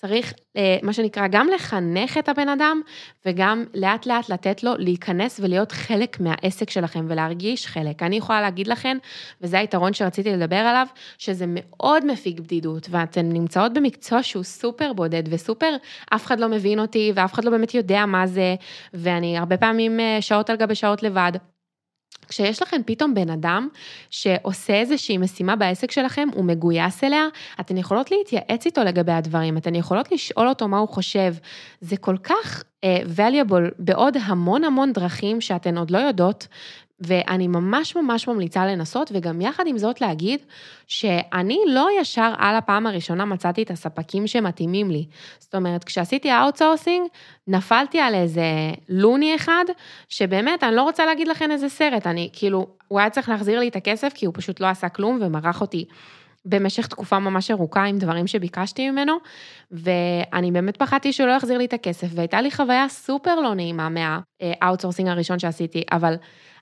צריך, 0.00 0.34
אה, 0.56 0.76
מה 0.82 0.92
שנקרא, 0.92 1.26
גם 1.30 1.48
לחנך 1.54 2.18
את 2.18 2.28
הבן 2.28 2.48
אדם, 2.48 2.80
וגם 3.26 3.64
לאט 3.74 4.06
לאט 4.06 4.28
לתת 4.28 4.62
לו 4.62 4.72
להיכנס 4.76 5.40
ולהיות 5.40 5.72
חלק 5.72 6.20
מהעסק 6.20 6.70
שלכם 6.70 7.06
ולהרגיש 7.08 7.66
חלק. 7.66 8.02
אני 8.02 8.16
יכולה 8.16 8.40
להגיד 8.40 8.66
לכם, 8.66 8.96
וזה 9.40 9.58
היתרון 9.58 9.92
שרציתי 9.92 10.32
לדבר 10.32 10.56
עליו, 10.56 10.86
שזה 11.18 11.44
מאוד 11.48 12.06
מפיג 12.06 12.40
בדידות, 12.40 12.86
ואתן 12.90 13.32
נמצאות 13.32 13.72
במקצוע 13.72 14.22
שהוא 14.22 14.42
סופר 14.42 14.92
בודד 14.92 15.22
וסופר, 15.30 15.76
אף 16.14 16.26
אחד 16.26 16.40
לא 16.40 16.48
מבין 16.48 16.80
אותי, 16.80 17.12
ואף 17.14 17.34
אחד 17.34 17.44
לא 17.44 17.50
באמת 17.50 17.74
יודע 17.74 18.06
מה 18.06 18.26
זה, 18.26 18.54
ואני 18.94 19.38
הרבה 19.38 19.56
פעמים 19.56 20.00
אה, 20.00 20.18
שעות 20.20 20.50
על 20.50 20.56
גבי 20.56 20.74
שעות 20.74 21.02
לבד. 21.02 21.32
כשיש 22.28 22.62
לכם 22.62 22.80
פתאום 22.86 23.14
בן 23.14 23.30
אדם 23.30 23.68
שעושה 24.10 24.74
איזושהי 24.74 25.18
משימה 25.18 25.56
בעסק 25.56 25.90
שלכם, 25.90 26.28
הוא 26.34 26.44
מגויס 26.44 27.04
אליה, 27.04 27.24
אתן 27.60 27.76
יכולות 27.76 28.10
להתייעץ 28.10 28.66
איתו 28.66 28.84
לגבי 28.84 29.12
הדברים, 29.12 29.56
אתן 29.56 29.74
יכולות 29.74 30.12
לשאול 30.12 30.48
אותו 30.48 30.68
מה 30.68 30.78
הוא 30.78 30.88
חושב. 30.88 31.34
זה 31.80 31.96
כל 31.96 32.16
כך 32.22 32.62
uh, 32.84 33.18
valuable 33.18 33.74
בעוד 33.78 34.16
המון 34.22 34.64
המון 34.64 34.92
דרכים 34.92 35.40
שאתן 35.40 35.78
עוד 35.78 35.90
לא 35.90 35.98
יודעות, 35.98 36.46
ואני 37.00 37.48
ממש 37.48 37.96
ממש 37.96 38.28
ממליצה 38.28 38.66
לנסות, 38.66 39.10
וגם 39.14 39.40
יחד 39.40 39.66
עם 39.66 39.78
זאת 39.78 40.00
להגיד 40.00 40.40
שאני 40.86 41.58
לא 41.66 41.88
ישר 42.00 42.32
על 42.38 42.56
הפעם 42.56 42.86
הראשונה 42.86 43.24
מצאתי 43.24 43.62
את 43.62 43.70
הספקים 43.70 44.26
שמתאימים 44.26 44.90
לי. 44.90 45.06
זאת 45.38 45.54
אומרת, 45.54 45.84
כשעשיתי 45.84 46.32
outsourcing, 46.32 47.06
נפלתי 47.46 48.00
על 48.00 48.14
איזה 48.14 48.44
לוני 48.88 49.36
אחד, 49.36 49.64
שבאמת, 50.08 50.64
אני 50.64 50.76
לא 50.76 50.82
רוצה 50.82 51.06
להגיד 51.06 51.28
לכם 51.28 51.50
איזה 51.50 51.68
סרט, 51.68 52.06
אני 52.06 52.30
כאילו, 52.32 52.66
הוא 52.88 52.98
היה 52.98 53.10
צריך 53.10 53.28
להחזיר 53.28 53.60
לי 53.60 53.68
את 53.68 53.76
הכסף, 53.76 54.12
כי 54.14 54.26
הוא 54.26 54.34
פשוט 54.36 54.60
לא 54.60 54.66
עשה 54.66 54.88
כלום 54.88 55.18
ומרח 55.22 55.60
אותי. 55.60 55.84
במשך 56.44 56.86
תקופה 56.86 57.18
ממש 57.18 57.50
ארוכה 57.50 57.84
עם 57.84 57.98
דברים 57.98 58.26
שביקשתי 58.26 58.90
ממנו, 58.90 59.16
ואני 59.70 60.52
באמת 60.52 60.76
פחדתי 60.76 61.12
שהוא 61.12 61.26
לא 61.26 61.32
יחזיר 61.32 61.58
לי 61.58 61.64
את 61.64 61.72
הכסף, 61.72 62.08
והייתה 62.14 62.40
לי 62.40 62.50
חוויה 62.50 62.88
סופר 62.88 63.40
לא 63.40 63.54
נעימה 63.54 63.88
מה 63.88 64.07
outsourcing 64.07 65.08
הראשון 65.08 65.38
שעשיתי, 65.38 65.82
אבל 65.92 66.14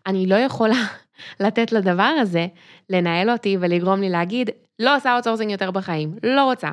אני 0.06 0.26
לא 0.26 0.34
יכולה 0.34 0.76
לתת 1.40 1.72
לדבר 1.72 2.12
הזה 2.20 2.46
לנהל 2.90 3.30
אותי 3.30 3.56
ולגרום 3.60 4.00
לי 4.00 4.08
להגיד, 4.08 4.50
לא 4.78 4.96
עושה 4.96 5.14
outsourcing 5.14 5.50
יותר 5.50 5.70
בחיים, 5.70 6.14
לא 6.22 6.44
רוצה, 6.44 6.68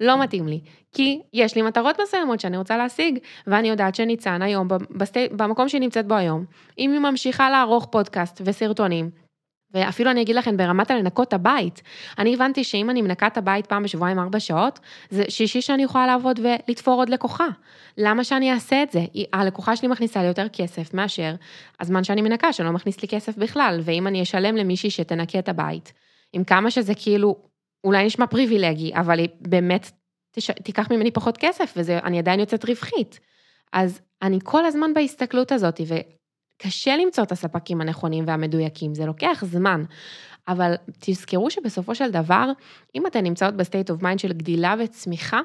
לא 0.00 0.22
מתאים 0.22 0.48
לי, 0.48 0.60
כי 0.92 1.20
יש 1.32 1.54
לי 1.54 1.62
מטרות 1.62 2.00
מסוימות 2.00 2.40
שאני 2.40 2.56
רוצה 2.56 2.76
להשיג, 2.76 3.18
ואני 3.46 3.68
יודעת 3.68 3.94
שניצן 3.94 4.42
היום, 4.42 4.68
במקום 5.36 5.68
שהיא 5.68 5.80
נמצאת 5.80 6.06
בו 6.06 6.14
היום, 6.14 6.44
אם 6.78 6.92
היא 6.92 7.00
ממשיכה 7.00 7.50
לערוך 7.50 7.86
פודקאסט 7.90 8.42
וסרטונים, 8.44 9.10
ואפילו 9.74 10.10
אני 10.10 10.22
אגיד 10.22 10.36
לכם, 10.36 10.56
ברמת 10.56 10.90
הלנקות 10.90 11.32
הבית, 11.32 11.82
אני 12.18 12.34
הבנתי 12.34 12.64
שאם 12.64 12.90
אני 12.90 13.02
מנקה 13.02 13.26
את 13.26 13.36
הבית 13.36 13.66
פעם 13.66 13.82
בשבועיים 13.82 14.18
ארבע 14.18 14.40
שעות, 14.40 14.80
זה 15.10 15.24
שישי 15.28 15.60
שאני 15.60 15.82
יכולה 15.82 16.06
לעבוד 16.06 16.40
ולתפור 16.42 16.94
עוד 16.94 17.08
לקוחה. 17.08 17.46
למה 17.98 18.24
שאני 18.24 18.52
אעשה 18.52 18.82
את 18.82 18.90
זה? 18.90 19.00
הלקוחה 19.32 19.76
שלי 19.76 19.88
מכניסה 19.88 20.20
לי 20.20 20.28
יותר 20.28 20.48
כסף 20.48 20.94
מאשר 20.94 21.34
הזמן 21.80 22.04
שאני 22.04 22.22
מנקה, 22.22 22.52
שלא 22.52 22.72
מכניס 22.72 23.02
לי 23.02 23.08
כסף 23.08 23.36
בכלל, 23.36 23.80
ואם 23.82 24.06
אני 24.06 24.22
אשלם 24.22 24.56
למישהי 24.56 24.90
שתנקה 24.90 25.38
את 25.38 25.48
הבית, 25.48 25.92
עם 26.32 26.44
כמה 26.44 26.70
שזה 26.70 26.94
כאילו, 26.94 27.36
אולי 27.84 28.06
נשמע 28.06 28.26
פריבילגי, 28.26 28.92
אבל 28.94 29.18
היא 29.18 29.28
באמת 29.40 29.90
תש... 30.32 30.50
תיקח 30.50 30.90
ממני 30.90 31.10
פחות 31.10 31.36
כסף, 31.36 31.72
ואני 31.76 32.18
עדיין 32.18 32.40
יוצאת 32.40 32.64
רווחית. 32.64 33.20
אז 33.72 34.00
אני 34.22 34.38
כל 34.44 34.64
הזמן 34.64 34.94
בהסתכלות 34.94 35.52
הזאת, 35.52 35.80
קשה 36.58 36.96
למצוא 36.96 37.24
את 37.24 37.32
הספקים 37.32 37.80
הנכונים 37.80 38.24
והמדויקים, 38.26 38.94
זה 38.94 39.06
לוקח 39.06 39.44
זמן. 39.46 39.84
אבל 40.48 40.74
תזכרו 41.00 41.50
שבסופו 41.50 41.94
של 41.94 42.10
דבר, 42.10 42.50
אם 42.94 43.06
אתן 43.06 43.24
נמצאות 43.24 43.54
ב 43.54 43.60
state 43.60 43.90
of 43.90 44.02
mind 44.02 44.18
של 44.18 44.32
גדילה 44.32 44.74
וצמיחה, 44.78 45.40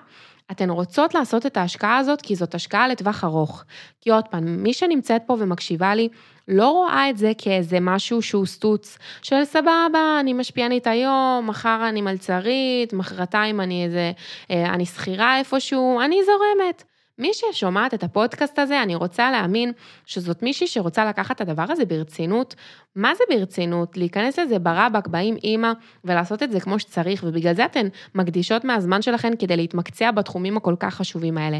אתן 0.51 0.69
רוצות 0.69 1.13
לעשות 1.13 1.45
את 1.45 1.57
ההשקעה 1.57 1.97
הזאת 1.97 2.21
כי 2.21 2.35
זאת 2.35 2.55
השקעה 2.55 2.87
לטווח 2.87 3.23
ארוך. 3.23 3.63
כי 4.01 4.09
עוד 4.09 4.27
פעם, 4.27 4.63
מי 4.63 4.73
שנמצאת 4.73 5.21
פה 5.25 5.37
ומקשיבה 5.39 5.95
לי, 5.95 6.09
לא 6.47 6.69
רואה 6.69 7.09
את 7.09 7.17
זה 7.17 7.31
כאיזה 7.37 7.77
משהו 7.81 8.21
שהוא 8.21 8.45
סטוץ, 8.45 8.97
של 9.21 9.45
סבבה, 9.45 10.17
אני 10.19 10.33
משפיענית 10.33 10.87
היום, 10.87 11.47
מחר 11.47 11.85
אני 11.89 12.01
מלצרית, 12.01 12.93
מחרתיים 12.93 13.61
אני 13.61 13.85
איזה, 13.85 14.11
אה, 14.51 14.73
אני 14.73 14.85
שכירה 14.85 15.39
איפשהו, 15.39 16.01
אני 16.01 16.17
זורמת. 16.25 16.83
מי 17.17 17.31
ששומעת 17.33 17.93
את 17.93 18.03
הפודקאסט 18.03 18.59
הזה, 18.59 18.83
אני 18.83 18.95
רוצה 18.95 19.31
להאמין 19.31 19.71
שזאת 20.05 20.43
מישהי 20.43 20.67
שרוצה 20.67 21.05
לקחת 21.05 21.35
את 21.35 21.41
הדבר 21.41 21.65
הזה 21.69 21.85
ברצינות. 21.85 22.55
מה 22.95 23.15
זה 23.15 23.23
ברצינות? 23.29 23.97
להיכנס 23.97 24.39
לזה 24.39 24.59
ברבק, 24.59 25.07
באים 25.07 25.35
אימא, 25.43 25.71
ולעשות 26.03 26.43
את 26.43 26.51
זה 26.51 26.59
כמו 26.59 26.79
שצריך, 26.79 27.23
ובגלל 27.27 27.53
זה 27.53 27.65
אתן 27.65 27.87
מקדישות 28.15 28.63
מהזמן 28.63 29.01
שלכן 29.01 29.33
כדי 29.39 29.57
להתמקצע 29.57 30.11
בתחומים 30.11 30.57
הכל 30.57 30.75
כך 30.79 30.95
חשובים 30.95 31.37
האלה. 31.37 31.59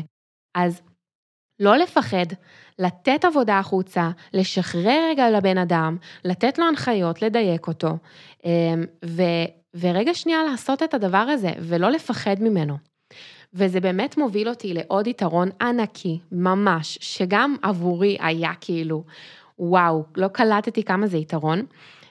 אז 0.55 0.81
לא 1.59 1.75
לפחד, 1.75 2.25
לתת 2.79 3.25
עבודה 3.25 3.59
החוצה, 3.59 4.09
לשחרר 4.33 4.99
רגע 5.09 5.29
לבן 5.29 5.57
אדם, 5.57 5.97
לתת 6.25 6.59
לו 6.59 6.67
הנחיות, 6.67 7.21
לדייק 7.21 7.67
אותו, 7.67 7.97
אמ, 8.45 8.85
ו, 9.05 9.21
ורגע 9.75 10.13
שנייה 10.13 10.43
לעשות 10.43 10.83
את 10.83 10.93
הדבר 10.93 11.17
הזה, 11.17 11.51
ולא 11.59 11.89
לפחד 11.89 12.35
ממנו. 12.39 12.92
וזה 13.53 13.79
באמת 13.79 14.17
מוביל 14.17 14.49
אותי 14.49 14.73
לעוד 14.73 15.07
יתרון 15.07 15.49
ענקי, 15.61 16.19
ממש, 16.31 16.97
שגם 17.01 17.55
עבורי 17.61 18.17
היה 18.19 18.51
כאילו, 18.61 19.03
וואו, 19.59 20.03
לא 20.15 20.27
קלטתי 20.27 20.83
כמה 20.83 21.07
זה 21.07 21.17
יתרון, 21.17 21.65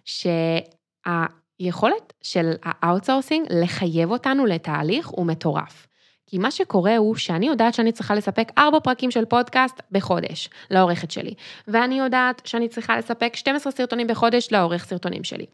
שהיכולת 0.04 2.12
של 2.22 2.52
ה 2.62 2.69
outsourcing 2.69 3.46
לחייב 3.50 4.10
אותנו 4.10 4.46
לתהליך 4.46 5.08
הוא 5.08 5.26
מטורף. 5.26 5.86
כי 6.26 6.38
מה 6.38 6.50
שקורה 6.50 6.96
הוא 6.96 7.16
שאני 7.16 7.46
יודעת 7.46 7.74
שאני 7.74 7.92
צריכה 7.92 8.14
לספק 8.14 8.52
ארבע 8.58 8.80
פרקים 8.80 9.10
של 9.10 9.24
פודקאסט 9.24 9.82
בחודש 9.90 10.50
לעורכת 10.70 11.10
שלי, 11.10 11.34
ואני 11.68 11.98
יודעת 11.98 12.46
שאני 12.46 12.68
צריכה 12.68 12.98
לספק 12.98 13.36
12 13.36 13.72
סרטונים 13.72 14.06
בחודש 14.06 14.48
לעורך 14.52 14.84
סרטונים 14.84 15.24
שלי, 15.24 15.46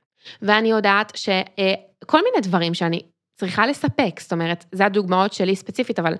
ואני 0.43 0.71
יודעת 0.71 1.13
שכל 1.17 2.21
מיני 2.25 2.41
דברים 2.43 2.75
שאני 2.75 3.03
צריכה 3.39 3.67
לספק, 3.67 4.21
זאת 4.21 4.33
אומרת, 4.33 4.65
זה 4.73 4.87
הדוגמאות 4.87 5.33
שלי 5.33 5.57
ספציפית, 5.57 5.99
אבל 5.99 6.15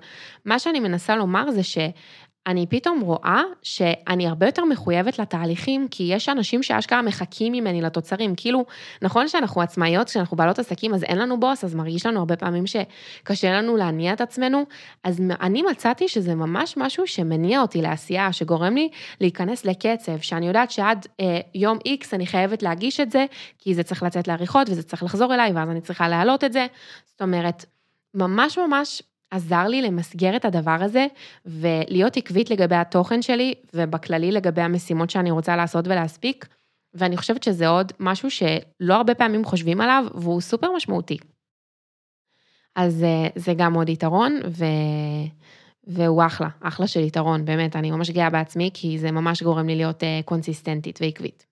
מה 0.45 0.59
שאני 0.59 0.79
מנסה 0.79 1.15
לומר 1.15 1.51
זה 1.51 1.61
שאני 2.47 2.67
פתאום 2.67 2.99
רואה 2.99 3.41
שאני 3.61 4.27
הרבה 4.27 4.45
יותר 4.45 4.65
מחויבת 4.65 5.19
לתהליכים, 5.19 5.87
כי 5.91 6.03
יש 6.03 6.29
אנשים 6.29 6.63
שאשכרה 6.63 7.01
מחכים 7.01 7.53
ממני 7.53 7.81
לתוצרים. 7.81 8.33
כאילו, 8.37 8.65
נכון 9.01 9.27
שאנחנו 9.27 9.61
עצמאיות, 9.61 10.09
כשאנחנו 10.09 10.37
בעלות 10.37 10.59
עסקים, 10.59 10.93
אז 10.93 11.03
אין 11.03 11.17
לנו 11.17 11.39
בוס, 11.39 11.63
אז 11.63 11.75
מרגיש 11.75 12.05
לנו 12.05 12.19
הרבה 12.19 12.35
פעמים 12.35 12.63
שקשה 12.67 13.51
לנו 13.51 13.77
להניע 13.77 14.13
את 14.13 14.21
עצמנו. 14.21 14.65
אז 15.03 15.21
אני 15.41 15.61
מצאתי 15.61 16.07
שזה 16.07 16.35
ממש 16.35 16.77
משהו 16.77 17.07
שמניע 17.07 17.61
אותי 17.61 17.81
לעשייה, 17.81 18.33
שגורם 18.33 18.75
לי 18.75 18.89
להיכנס 19.21 19.65
לקצב, 19.65 20.19
שאני 20.21 20.47
יודעת 20.47 20.71
שעד 20.71 21.07
אה, 21.19 21.39
יום 21.55 21.77
X 21.77 22.05
אני 22.13 22.27
חייבת 22.27 22.63
להגיש 22.63 22.99
את 22.99 23.11
זה, 23.11 23.25
כי 23.57 23.73
זה 23.73 23.83
צריך 23.83 24.03
לצאת 24.03 24.27
לעריכות 24.27 24.69
וזה 24.69 24.83
צריך 24.83 25.03
לחזור 25.03 25.33
אליי, 25.33 25.51
ואז 25.51 25.69
אני 25.69 25.81
צריכה 25.81 26.07
להעלות 26.07 26.43
את 26.43 26.53
זה. 26.53 26.67
זאת 27.05 27.21
אומרת, 27.21 27.65
ממש 28.13 28.57
ממש 28.57 29.01
עזר 29.31 29.67
לי 29.67 29.81
למסגר 29.81 30.35
את 30.35 30.45
הדבר 30.45 30.77
הזה 30.81 31.07
ולהיות 31.45 32.17
עקבית 32.17 32.49
לגבי 32.49 32.75
התוכן 32.75 33.21
שלי 33.21 33.53
ובכללי 33.73 34.31
לגבי 34.31 34.61
המשימות 34.61 35.09
שאני 35.09 35.31
רוצה 35.31 35.55
לעשות 35.55 35.87
ולהספיק. 35.87 36.47
ואני 36.93 37.17
חושבת 37.17 37.43
שזה 37.43 37.67
עוד 37.67 37.91
משהו 37.99 38.31
שלא 38.31 38.93
הרבה 38.93 39.15
פעמים 39.15 39.45
חושבים 39.45 39.81
עליו 39.81 40.05
והוא 40.13 40.41
סופר 40.41 40.71
משמעותי. 40.75 41.17
אז 42.75 43.03
אה, 43.03 43.27
זה 43.35 43.53
גם 43.57 43.73
עוד 43.73 43.89
יתרון 43.89 44.39
ו... 44.47 44.65
והוא 45.87 46.25
אחלה, 46.25 46.49
אחלה 46.61 46.87
של 46.87 46.99
יתרון, 46.99 47.45
באמת, 47.45 47.75
אני 47.75 47.91
ממש 47.91 48.09
גאה 48.09 48.29
בעצמי 48.29 48.69
כי 48.73 48.99
זה 48.99 49.11
ממש 49.11 49.43
גורם 49.43 49.67
לי 49.67 49.75
להיות 49.75 50.03
אה, 50.03 50.19
קונסיסטנטית 50.25 50.99
ועקבית. 51.01 51.45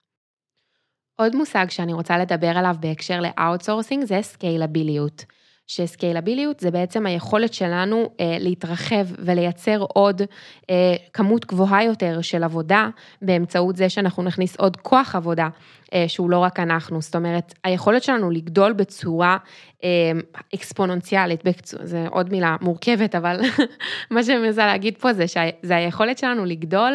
עוד 1.15 1.36
מושג 1.36 1.65
שאני 1.69 1.93
רוצה 1.93 2.17
לדבר 2.17 2.57
עליו 2.57 2.75
בהקשר 2.79 3.19
ל 3.22 3.28
outsourcing 3.28 4.03
זה 4.03 4.19
סקיילביליות. 4.22 5.25
שסקיילביליות 5.67 6.59
זה 6.59 6.71
בעצם 6.71 7.05
היכולת 7.05 7.53
שלנו 7.53 8.09
אה, 8.19 8.38
להתרחב 8.39 9.05
ולייצר 9.19 9.86
עוד 9.88 10.21
אה, 10.69 10.95
כמות 11.13 11.45
גבוהה 11.45 11.83
יותר 11.83 12.21
של 12.21 12.43
עבודה 12.43 12.89
באמצעות 13.21 13.75
זה 13.75 13.89
שאנחנו 13.89 14.24
נכניס 14.24 14.55
עוד 14.55 14.77
כוח 14.77 15.15
עבודה 15.15 15.50
אה, 15.93 16.05
שהוא 16.07 16.29
לא 16.29 16.38
רק 16.38 16.59
אנחנו, 16.59 17.01
זאת 17.01 17.15
אומרת 17.15 17.53
היכולת 17.63 18.03
שלנו 18.03 18.31
לגדול 18.31 18.74
בצורה 18.74 19.38
אה, 19.83 20.12
אקספוננציאלית, 20.55 21.43
בקצוע, 21.43 21.79
זה 21.83 22.05
עוד 22.09 22.31
מילה 22.31 22.55
מורכבת 22.62 23.15
אבל 23.15 23.39
מה 24.12 24.24
שאני 24.24 24.38
מנסה 24.38 24.65
להגיד 24.65 24.97
פה 24.97 25.13
זה 25.13 25.27
שזה 25.27 25.75
היכולת 25.75 26.17
שלנו 26.17 26.45
לגדול 26.45 26.93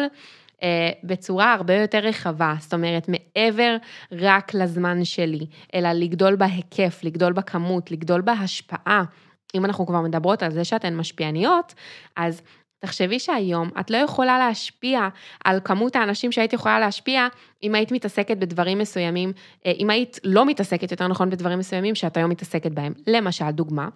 בצורה 1.03 1.53
הרבה 1.53 1.75
יותר 1.75 1.99
רחבה, 1.99 2.55
זאת 2.59 2.73
אומרת, 2.73 3.09
מעבר 3.09 3.77
רק 4.11 4.53
לזמן 4.53 5.05
שלי, 5.05 5.45
אלא 5.75 5.91
לגדול 5.91 6.35
בהיקף, 6.35 6.99
לגדול 7.03 7.33
בכמות, 7.33 7.91
לגדול 7.91 8.21
בהשפעה. 8.21 9.03
אם 9.55 9.65
אנחנו 9.65 9.85
כבר 9.85 10.01
מדברות 10.01 10.43
על 10.43 10.51
זה 10.51 10.63
שאתן 10.63 10.95
משפיעניות, 10.95 11.73
אז 12.15 12.41
תחשבי 12.85 13.19
שהיום 13.19 13.69
את 13.79 13.91
לא 13.91 13.97
יכולה 13.97 14.39
להשפיע 14.39 15.07
על 15.45 15.59
כמות 15.63 15.95
האנשים 15.95 16.31
שהיית 16.31 16.53
יכולה 16.53 16.79
להשפיע 16.79 17.27
אם 17.63 17.75
היית 17.75 17.91
מתעסקת 17.91 18.37
בדברים 18.37 18.77
מסוימים, 18.77 19.33
אה, 19.65 19.71
אם 19.79 19.89
היית 19.89 20.19
לא 20.23 20.45
מתעסקת 20.45 20.91
יותר 20.91 21.07
נכון 21.07 21.29
בדברים 21.29 21.59
מסוימים 21.59 21.95
שאת 21.95 22.17
היום 22.17 22.29
מתעסקת 22.29 22.71
בהם. 22.71 22.93
למשל, 23.07 23.51
דוגמה, 23.51 23.89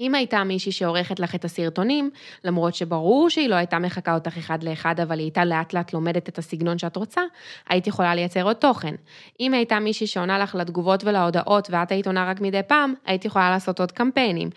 אם 0.00 0.14
הייתה 0.14 0.44
מישהי 0.44 0.72
שעורכת 0.72 1.20
לך 1.20 1.34
את 1.34 1.44
הסרטונים, 1.44 2.10
למרות 2.44 2.74
שברור 2.74 3.30
שהיא 3.30 3.48
לא 3.48 3.54
הייתה 3.54 3.78
מחקה 3.78 4.14
אותך 4.14 4.38
אחד 4.38 4.62
לאחד, 4.62 5.00
אבל 5.00 5.18
היא 5.18 5.24
הייתה 5.24 5.44
לאט 5.44 5.72
לאט 5.72 5.92
לומדת 5.92 6.28
את 6.28 6.38
הסגנון 6.38 6.78
שאת 6.78 6.96
רוצה, 6.96 7.20
היית 7.68 7.86
יכולה 7.86 8.14
לייצר 8.14 8.42
עוד 8.42 8.56
תוכן. 8.56 8.94
אם 9.40 9.54
הייתה 9.54 9.78
מישהי 9.80 10.06
שעונה 10.06 10.38
לך 10.38 10.54
לתגובות 10.54 11.04
ולהודעות 11.04 11.68
ואת 11.70 11.92
היית 11.92 12.06
עונה 12.06 12.30
רק 12.30 12.40
מדי 12.40 12.60
פעם, 12.66 12.94
היית 13.06 13.24
יכולה 13.24 13.50
לעשות 13.50 13.80
עוד 13.80 13.92
קמפיינים. 13.92 14.50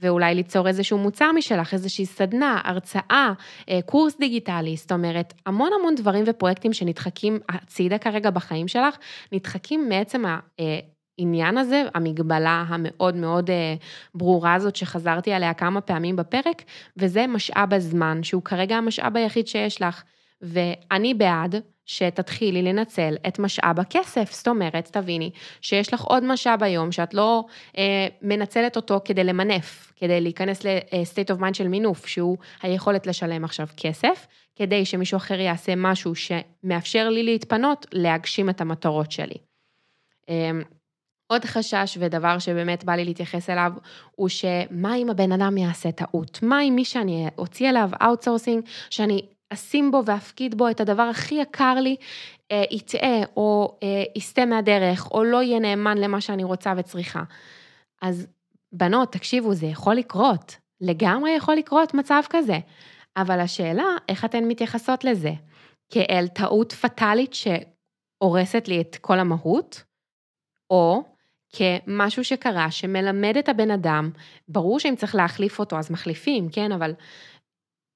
ואולי 0.00 0.34
ליצור 0.34 0.68
איזשהו 0.68 0.98
מוצר 0.98 1.32
משלך, 1.32 1.74
איזושהי 1.74 2.06
סדנה, 2.06 2.60
הרצאה, 2.64 3.32
אה, 3.70 3.82
קורס 3.86 4.18
דיגיטלי, 4.18 4.76
זאת 4.76 4.92
אומרת, 4.92 5.34
המון 5.46 5.70
המון 5.80 5.94
דברים 5.94 6.24
ופרויקטים 6.26 6.72
שנדחקים 6.72 7.38
הצידה 7.48 7.98
כרגע 7.98 8.30
בחיים 8.30 8.68
שלך, 8.68 8.96
נדחקים 9.32 9.88
מעצם 9.88 10.26
ה... 10.26 10.38
אה, 11.18 11.24
העניין 11.24 11.58
הזה, 11.58 11.82
המגבלה 11.94 12.64
המאוד 12.68 13.16
מאוד 13.16 13.50
אה, 13.50 13.74
ברורה 14.14 14.54
הזאת 14.54 14.76
שחזרתי 14.76 15.32
עליה 15.32 15.54
כמה 15.54 15.80
פעמים 15.80 16.16
בפרק, 16.16 16.62
וזה 16.96 17.26
משאב 17.26 17.74
הזמן, 17.74 18.22
שהוא 18.22 18.42
כרגע 18.42 18.76
המשאב 18.76 19.16
היחיד 19.16 19.46
שיש 19.48 19.82
לך. 19.82 20.02
ואני 20.42 21.14
בעד 21.14 21.56
שתתחילי 21.88 22.62
לנצל 22.62 23.16
את 23.28 23.38
משאב 23.38 23.80
הכסף. 23.80 24.32
זאת 24.32 24.48
אומרת, 24.48 24.88
תביני 24.92 25.30
שיש 25.60 25.94
לך 25.94 26.00
עוד 26.00 26.24
משאב 26.24 26.62
היום 26.62 26.92
שאת 26.92 27.14
לא 27.14 27.44
אה, 27.78 28.06
מנצלת 28.22 28.76
אותו 28.76 29.00
כדי 29.04 29.24
למנף, 29.24 29.92
כדי 29.96 30.20
להיכנס 30.20 30.64
ל-state 30.64 31.36
of 31.36 31.40
mind 31.40 31.54
של 31.54 31.68
מינוף, 31.68 32.06
שהוא 32.06 32.36
היכולת 32.62 33.06
לשלם 33.06 33.44
עכשיו 33.44 33.66
כסף, 33.76 34.26
כדי 34.56 34.84
שמישהו 34.84 35.16
אחר 35.16 35.40
יעשה 35.40 35.72
משהו 35.76 36.12
שמאפשר 36.14 37.08
לי 37.08 37.22
להתפנות, 37.22 37.86
להגשים 37.92 38.50
את 38.50 38.60
המטרות 38.60 39.12
שלי. 39.12 39.36
אה, 40.28 40.50
עוד 41.32 41.44
חשש 41.44 41.98
ודבר 42.00 42.38
שבאמת 42.38 42.84
בא 42.84 42.92
לי 42.92 43.04
להתייחס 43.04 43.50
אליו, 43.50 43.72
הוא 44.16 44.28
שמה 44.28 44.96
אם 44.96 45.10
הבן 45.10 45.32
אדם 45.32 45.56
יעשה 45.56 45.92
טעות? 45.92 46.38
מה 46.42 46.62
אם 46.62 46.72
מי 46.74 46.84
שאני 46.84 47.28
אוציא 47.38 47.70
אליו 47.70 47.90
outsourcing, 48.02 48.64
שאני 48.90 49.26
אשים 49.52 49.90
בו 49.90 50.02
ואפקיד 50.06 50.54
בו 50.54 50.70
את 50.70 50.80
הדבר 50.80 51.02
הכי 51.02 51.34
יקר 51.34 51.74
לי, 51.74 51.96
אה, 52.52 52.64
יטעה 52.70 53.20
או 53.36 53.78
אה, 53.82 54.02
יסטה 54.16 54.46
מהדרך, 54.46 55.10
או 55.10 55.24
לא 55.24 55.42
יהיה 55.42 55.58
נאמן 55.58 55.98
למה 55.98 56.20
שאני 56.20 56.44
רוצה 56.44 56.72
וצריכה. 56.76 57.22
אז 58.02 58.26
בנות, 58.72 59.12
תקשיבו, 59.12 59.54
זה 59.54 59.66
יכול 59.66 59.94
לקרות. 59.94 60.56
לגמרי 60.80 61.30
יכול 61.30 61.54
לקרות 61.54 61.94
מצב 61.94 62.22
כזה. 62.30 62.58
אבל 63.16 63.40
השאלה, 63.40 63.86
איך 64.08 64.24
אתן 64.24 64.44
מתייחסות 64.44 65.04
לזה? 65.04 65.32
כאל 65.92 66.28
טעות 66.28 66.72
פטאלית 66.72 67.34
שהורסת 67.34 68.68
לי 68.68 68.80
את 68.80 68.96
כל 69.00 69.18
המהות, 69.18 69.84
או 70.70 71.02
כמשהו 71.52 72.24
שקרה, 72.24 72.70
שמלמד 72.70 73.36
את 73.36 73.48
הבן 73.48 73.70
אדם, 73.70 74.10
ברור 74.48 74.80
שאם 74.80 74.94
צריך 74.96 75.14
להחליף 75.14 75.58
אותו 75.58 75.78
אז 75.78 75.90
מחליפים, 75.90 76.48
כן, 76.48 76.72
אבל 76.72 76.92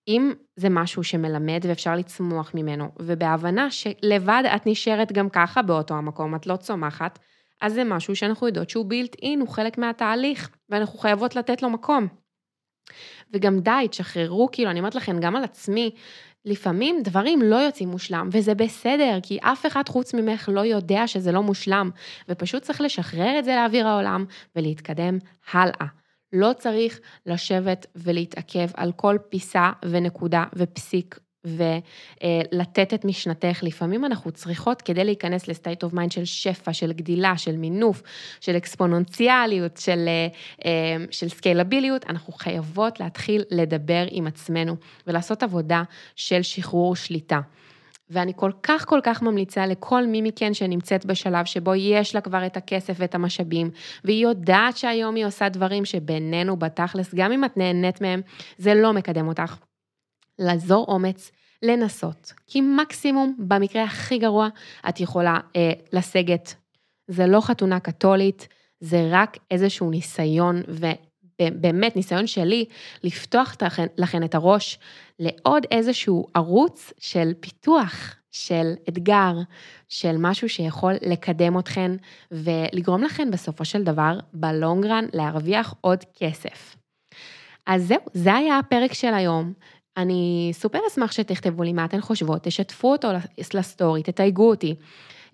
אם 0.09 0.33
זה 0.57 0.69
משהו 0.71 1.05
שמלמד 1.05 1.61
ואפשר 1.69 1.97
לצמוח 1.97 2.51
ממנו, 2.55 2.89
ובהבנה 2.99 3.71
שלבד 3.71 4.43
את 4.57 4.67
נשארת 4.67 5.13
גם 5.13 5.29
ככה 5.29 5.63
באותו 5.63 5.95
המקום, 5.95 6.35
את 6.35 6.47
לא 6.47 6.57
צומחת, 6.57 7.19
אז 7.61 7.75
זה 7.75 7.85
משהו 7.85 8.17
שאנחנו 8.17 8.47
יודעות 8.47 8.71
שהוא 8.71 8.87
בילט 8.87 9.17
אין, 9.23 9.41
הוא 9.41 9.49
חלק 9.49 9.79
מהתהליך, 9.79 10.51
ואנחנו 10.69 10.99
חייבות 10.99 11.37
לתת 11.37 11.63
לו 11.63 11.71
מקום. 11.71 12.09
וגם 13.33 13.61
די, 13.61 13.87
תשחררו, 13.91 14.49
כאילו, 14.53 14.71
אני 14.71 14.81
אומרת 14.81 14.95
לכם, 14.95 15.21
גם 15.21 15.37
על 15.37 15.45
עצמי, 15.45 15.91
לפעמים 16.45 17.03
דברים 17.03 17.43
לא 17.43 17.57
יוצאים 17.57 17.89
מושלם, 17.89 18.29
וזה 18.33 18.55
בסדר, 18.55 19.19
כי 19.23 19.39
אף 19.43 19.67
אחד 19.67 19.89
חוץ 19.89 20.15
ממך 20.15 20.49
לא 20.53 20.61
יודע 20.61 21.07
שזה 21.07 21.33
לא 21.33 21.43
מושלם, 21.43 21.91
ופשוט 22.29 22.63
צריך 22.63 22.81
לשחרר 22.81 23.39
את 23.39 23.45
זה 23.45 23.57
לאוויר 23.57 23.89
העולם 23.89 24.25
ולהתקדם 24.57 25.19
הלאה. 25.53 25.87
לא 26.33 26.53
צריך 26.59 27.01
לשבת 27.27 27.87
ולהתעכב 27.97 28.69
על 28.75 28.93
כל 28.93 29.17
פיסה 29.29 29.71
ונקודה 29.85 30.45
ופסיק 30.57 31.19
ולתת 31.45 32.95
את 32.95 33.05
משנתך. 33.05 33.59
לפעמים 33.63 34.05
אנחנו 34.05 34.31
צריכות, 34.31 34.83
כדי 34.83 35.05
להיכנס 35.05 35.49
ל 35.49 35.55
state 35.55 35.83
of 35.83 35.93
mind 35.93 36.13
של 36.13 36.25
שפע, 36.25 36.73
של 36.73 36.93
גדילה, 36.93 37.39
של 37.39 37.57
מינוף, 37.57 38.03
של 38.41 38.57
אקספוננציאליות, 38.57 39.77
של, 39.77 40.09
אה, 40.65 40.97
של 41.11 41.29
סקיילביליות, 41.29 42.05
אנחנו 42.09 42.33
חייבות 42.33 43.01
להתחיל 43.01 43.43
לדבר 43.51 44.07
עם 44.11 44.27
עצמנו 44.27 44.77
ולעשות 45.07 45.43
עבודה 45.43 45.83
של 46.17 46.43
שחרור 46.43 46.97
שליטה. 46.97 47.41
ואני 48.11 48.33
כל 48.37 48.51
כך 48.63 48.89
כל 48.89 49.01
כך 49.03 49.23
ממליצה 49.23 49.67
לכל 49.67 50.07
מי 50.07 50.23
מכן 50.23 50.55
שנמצאת 50.55 51.07
בשלב 51.07 51.45
שבו 51.45 51.75
יש 51.75 52.15
לה 52.15 52.21
כבר 52.21 52.47
את 52.47 52.57
הכסף 52.57 52.95
ואת 52.99 53.15
המשאבים, 53.15 53.71
והיא 54.05 54.23
יודעת 54.23 54.77
שהיום 54.77 55.15
היא 55.15 55.27
עושה 55.27 55.49
דברים 55.49 55.85
שבינינו 55.85 56.57
בתכלס, 56.57 57.15
גם 57.15 57.33
אם 57.33 57.45
את 57.45 57.57
נהנית 57.57 58.01
מהם, 58.01 58.21
זה 58.59 58.75
לא 58.75 58.93
מקדם 58.93 59.29
אותך. 59.29 59.72
לעזור 60.43 60.85
אומץ, 60.89 61.31
לנסות. 61.63 62.33
כי 62.47 62.61
מקסימום, 62.61 63.37
במקרה 63.39 63.85
הכי 63.85 64.19
גרוע, 64.19 64.49
את 64.89 65.01
יכולה 65.01 65.39
אה, 65.57 65.73
לסגת. 65.93 66.55
זה 67.09 67.27
לא 67.27 67.41
חתונה 67.41 67.81
קתולית, 67.81 68.49
זה 68.81 69.09
רק 69.11 69.39
איזשהו 69.51 69.91
ניסיון, 69.91 70.63
ובאמת 70.69 71.97
ניסיון 71.97 72.27
שלי, 72.27 72.65
לפתוח 73.05 73.57
לכן 73.99 74.25
את 74.25 74.35
הראש 74.35 74.79
לעוד 75.19 75.67
איזשהו 75.71 76.27
ערוץ 76.35 76.93
של 76.99 77.33
פיתוח, 77.41 78.17
של 78.31 78.73
אתגר, 78.89 79.35
של 79.89 80.17
משהו 80.19 80.49
שיכול 80.49 80.93
לקדם 81.03 81.59
אתכן 81.59 81.93
ולגרום 82.31 83.03
לכן 83.03 83.31
בסופו 83.31 83.65
של 83.65 83.83
דבר, 83.83 84.19
בלונגרן, 84.33 85.05
להרוויח 85.13 85.75
עוד 85.81 86.05
כסף. 86.19 86.77
אז 87.67 87.87
זהו, 87.87 88.01
זה 88.13 88.35
היה 88.35 88.59
הפרק 88.59 88.93
של 88.93 89.15
היום. 89.15 89.53
אני 89.97 90.51
סופר 90.53 90.79
אשמח 90.89 91.13
שתכתבו 91.13 91.63
לי 91.63 91.73
מה 91.73 91.85
אתן 91.85 92.01
חושבות, 92.01 92.43
תשתפו 92.43 92.93
אותו 92.93 93.09
לסטורי, 93.55 94.03
תתייגו 94.03 94.51
אותי. 94.51 94.75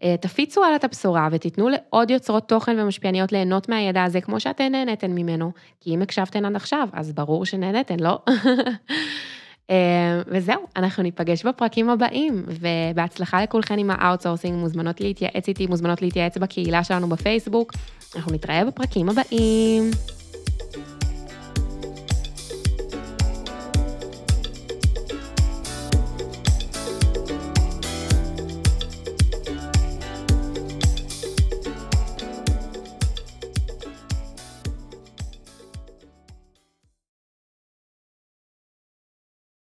אה, 0.02 0.14
תפיצו 0.20 0.64
הלאה 0.64 0.76
את 0.76 0.84
הבשורה 0.84 1.28
ותיתנו 1.32 1.68
לעוד 1.68 2.10
יוצרות 2.10 2.48
תוכן 2.48 2.78
ומשפיעניות 2.78 3.32
ליהנות 3.32 3.68
מהידע 3.68 4.02
הזה 4.02 4.20
כמו 4.20 4.40
שאתן 4.40 4.72
נהנתן 4.72 5.10
ממנו, 5.10 5.52
כי 5.80 5.94
אם 5.94 6.02
הקשבתן 6.02 6.44
עד 6.44 6.56
עכשיו, 6.56 6.88
אז 6.92 7.12
ברור 7.12 7.44
שנהנתן, 7.44 8.00
לא? 8.00 8.18
אה, 9.70 10.22
וזהו, 10.26 10.66
אנחנו 10.76 11.02
ניפגש 11.02 11.46
בפרקים 11.46 11.90
הבאים, 11.90 12.44
ובהצלחה 12.46 13.42
לכולכן 13.42 13.78
עם 13.78 13.90
ה 13.90 13.95
outsourcing, 13.95 14.54
מוזמנות 14.54 15.00
להתייעץ 15.00 15.48
איתי, 15.48 15.66
מוזמנות 15.66 16.02
להתייעץ 16.02 16.38
בקהילה 16.38 16.84
שלנו 16.84 17.08
בפייסבוק. 17.08 17.72
אנחנו 18.16 18.32
נתראה 18.32 18.64
בפרקים 18.64 19.08
הבאים. 19.08 19.90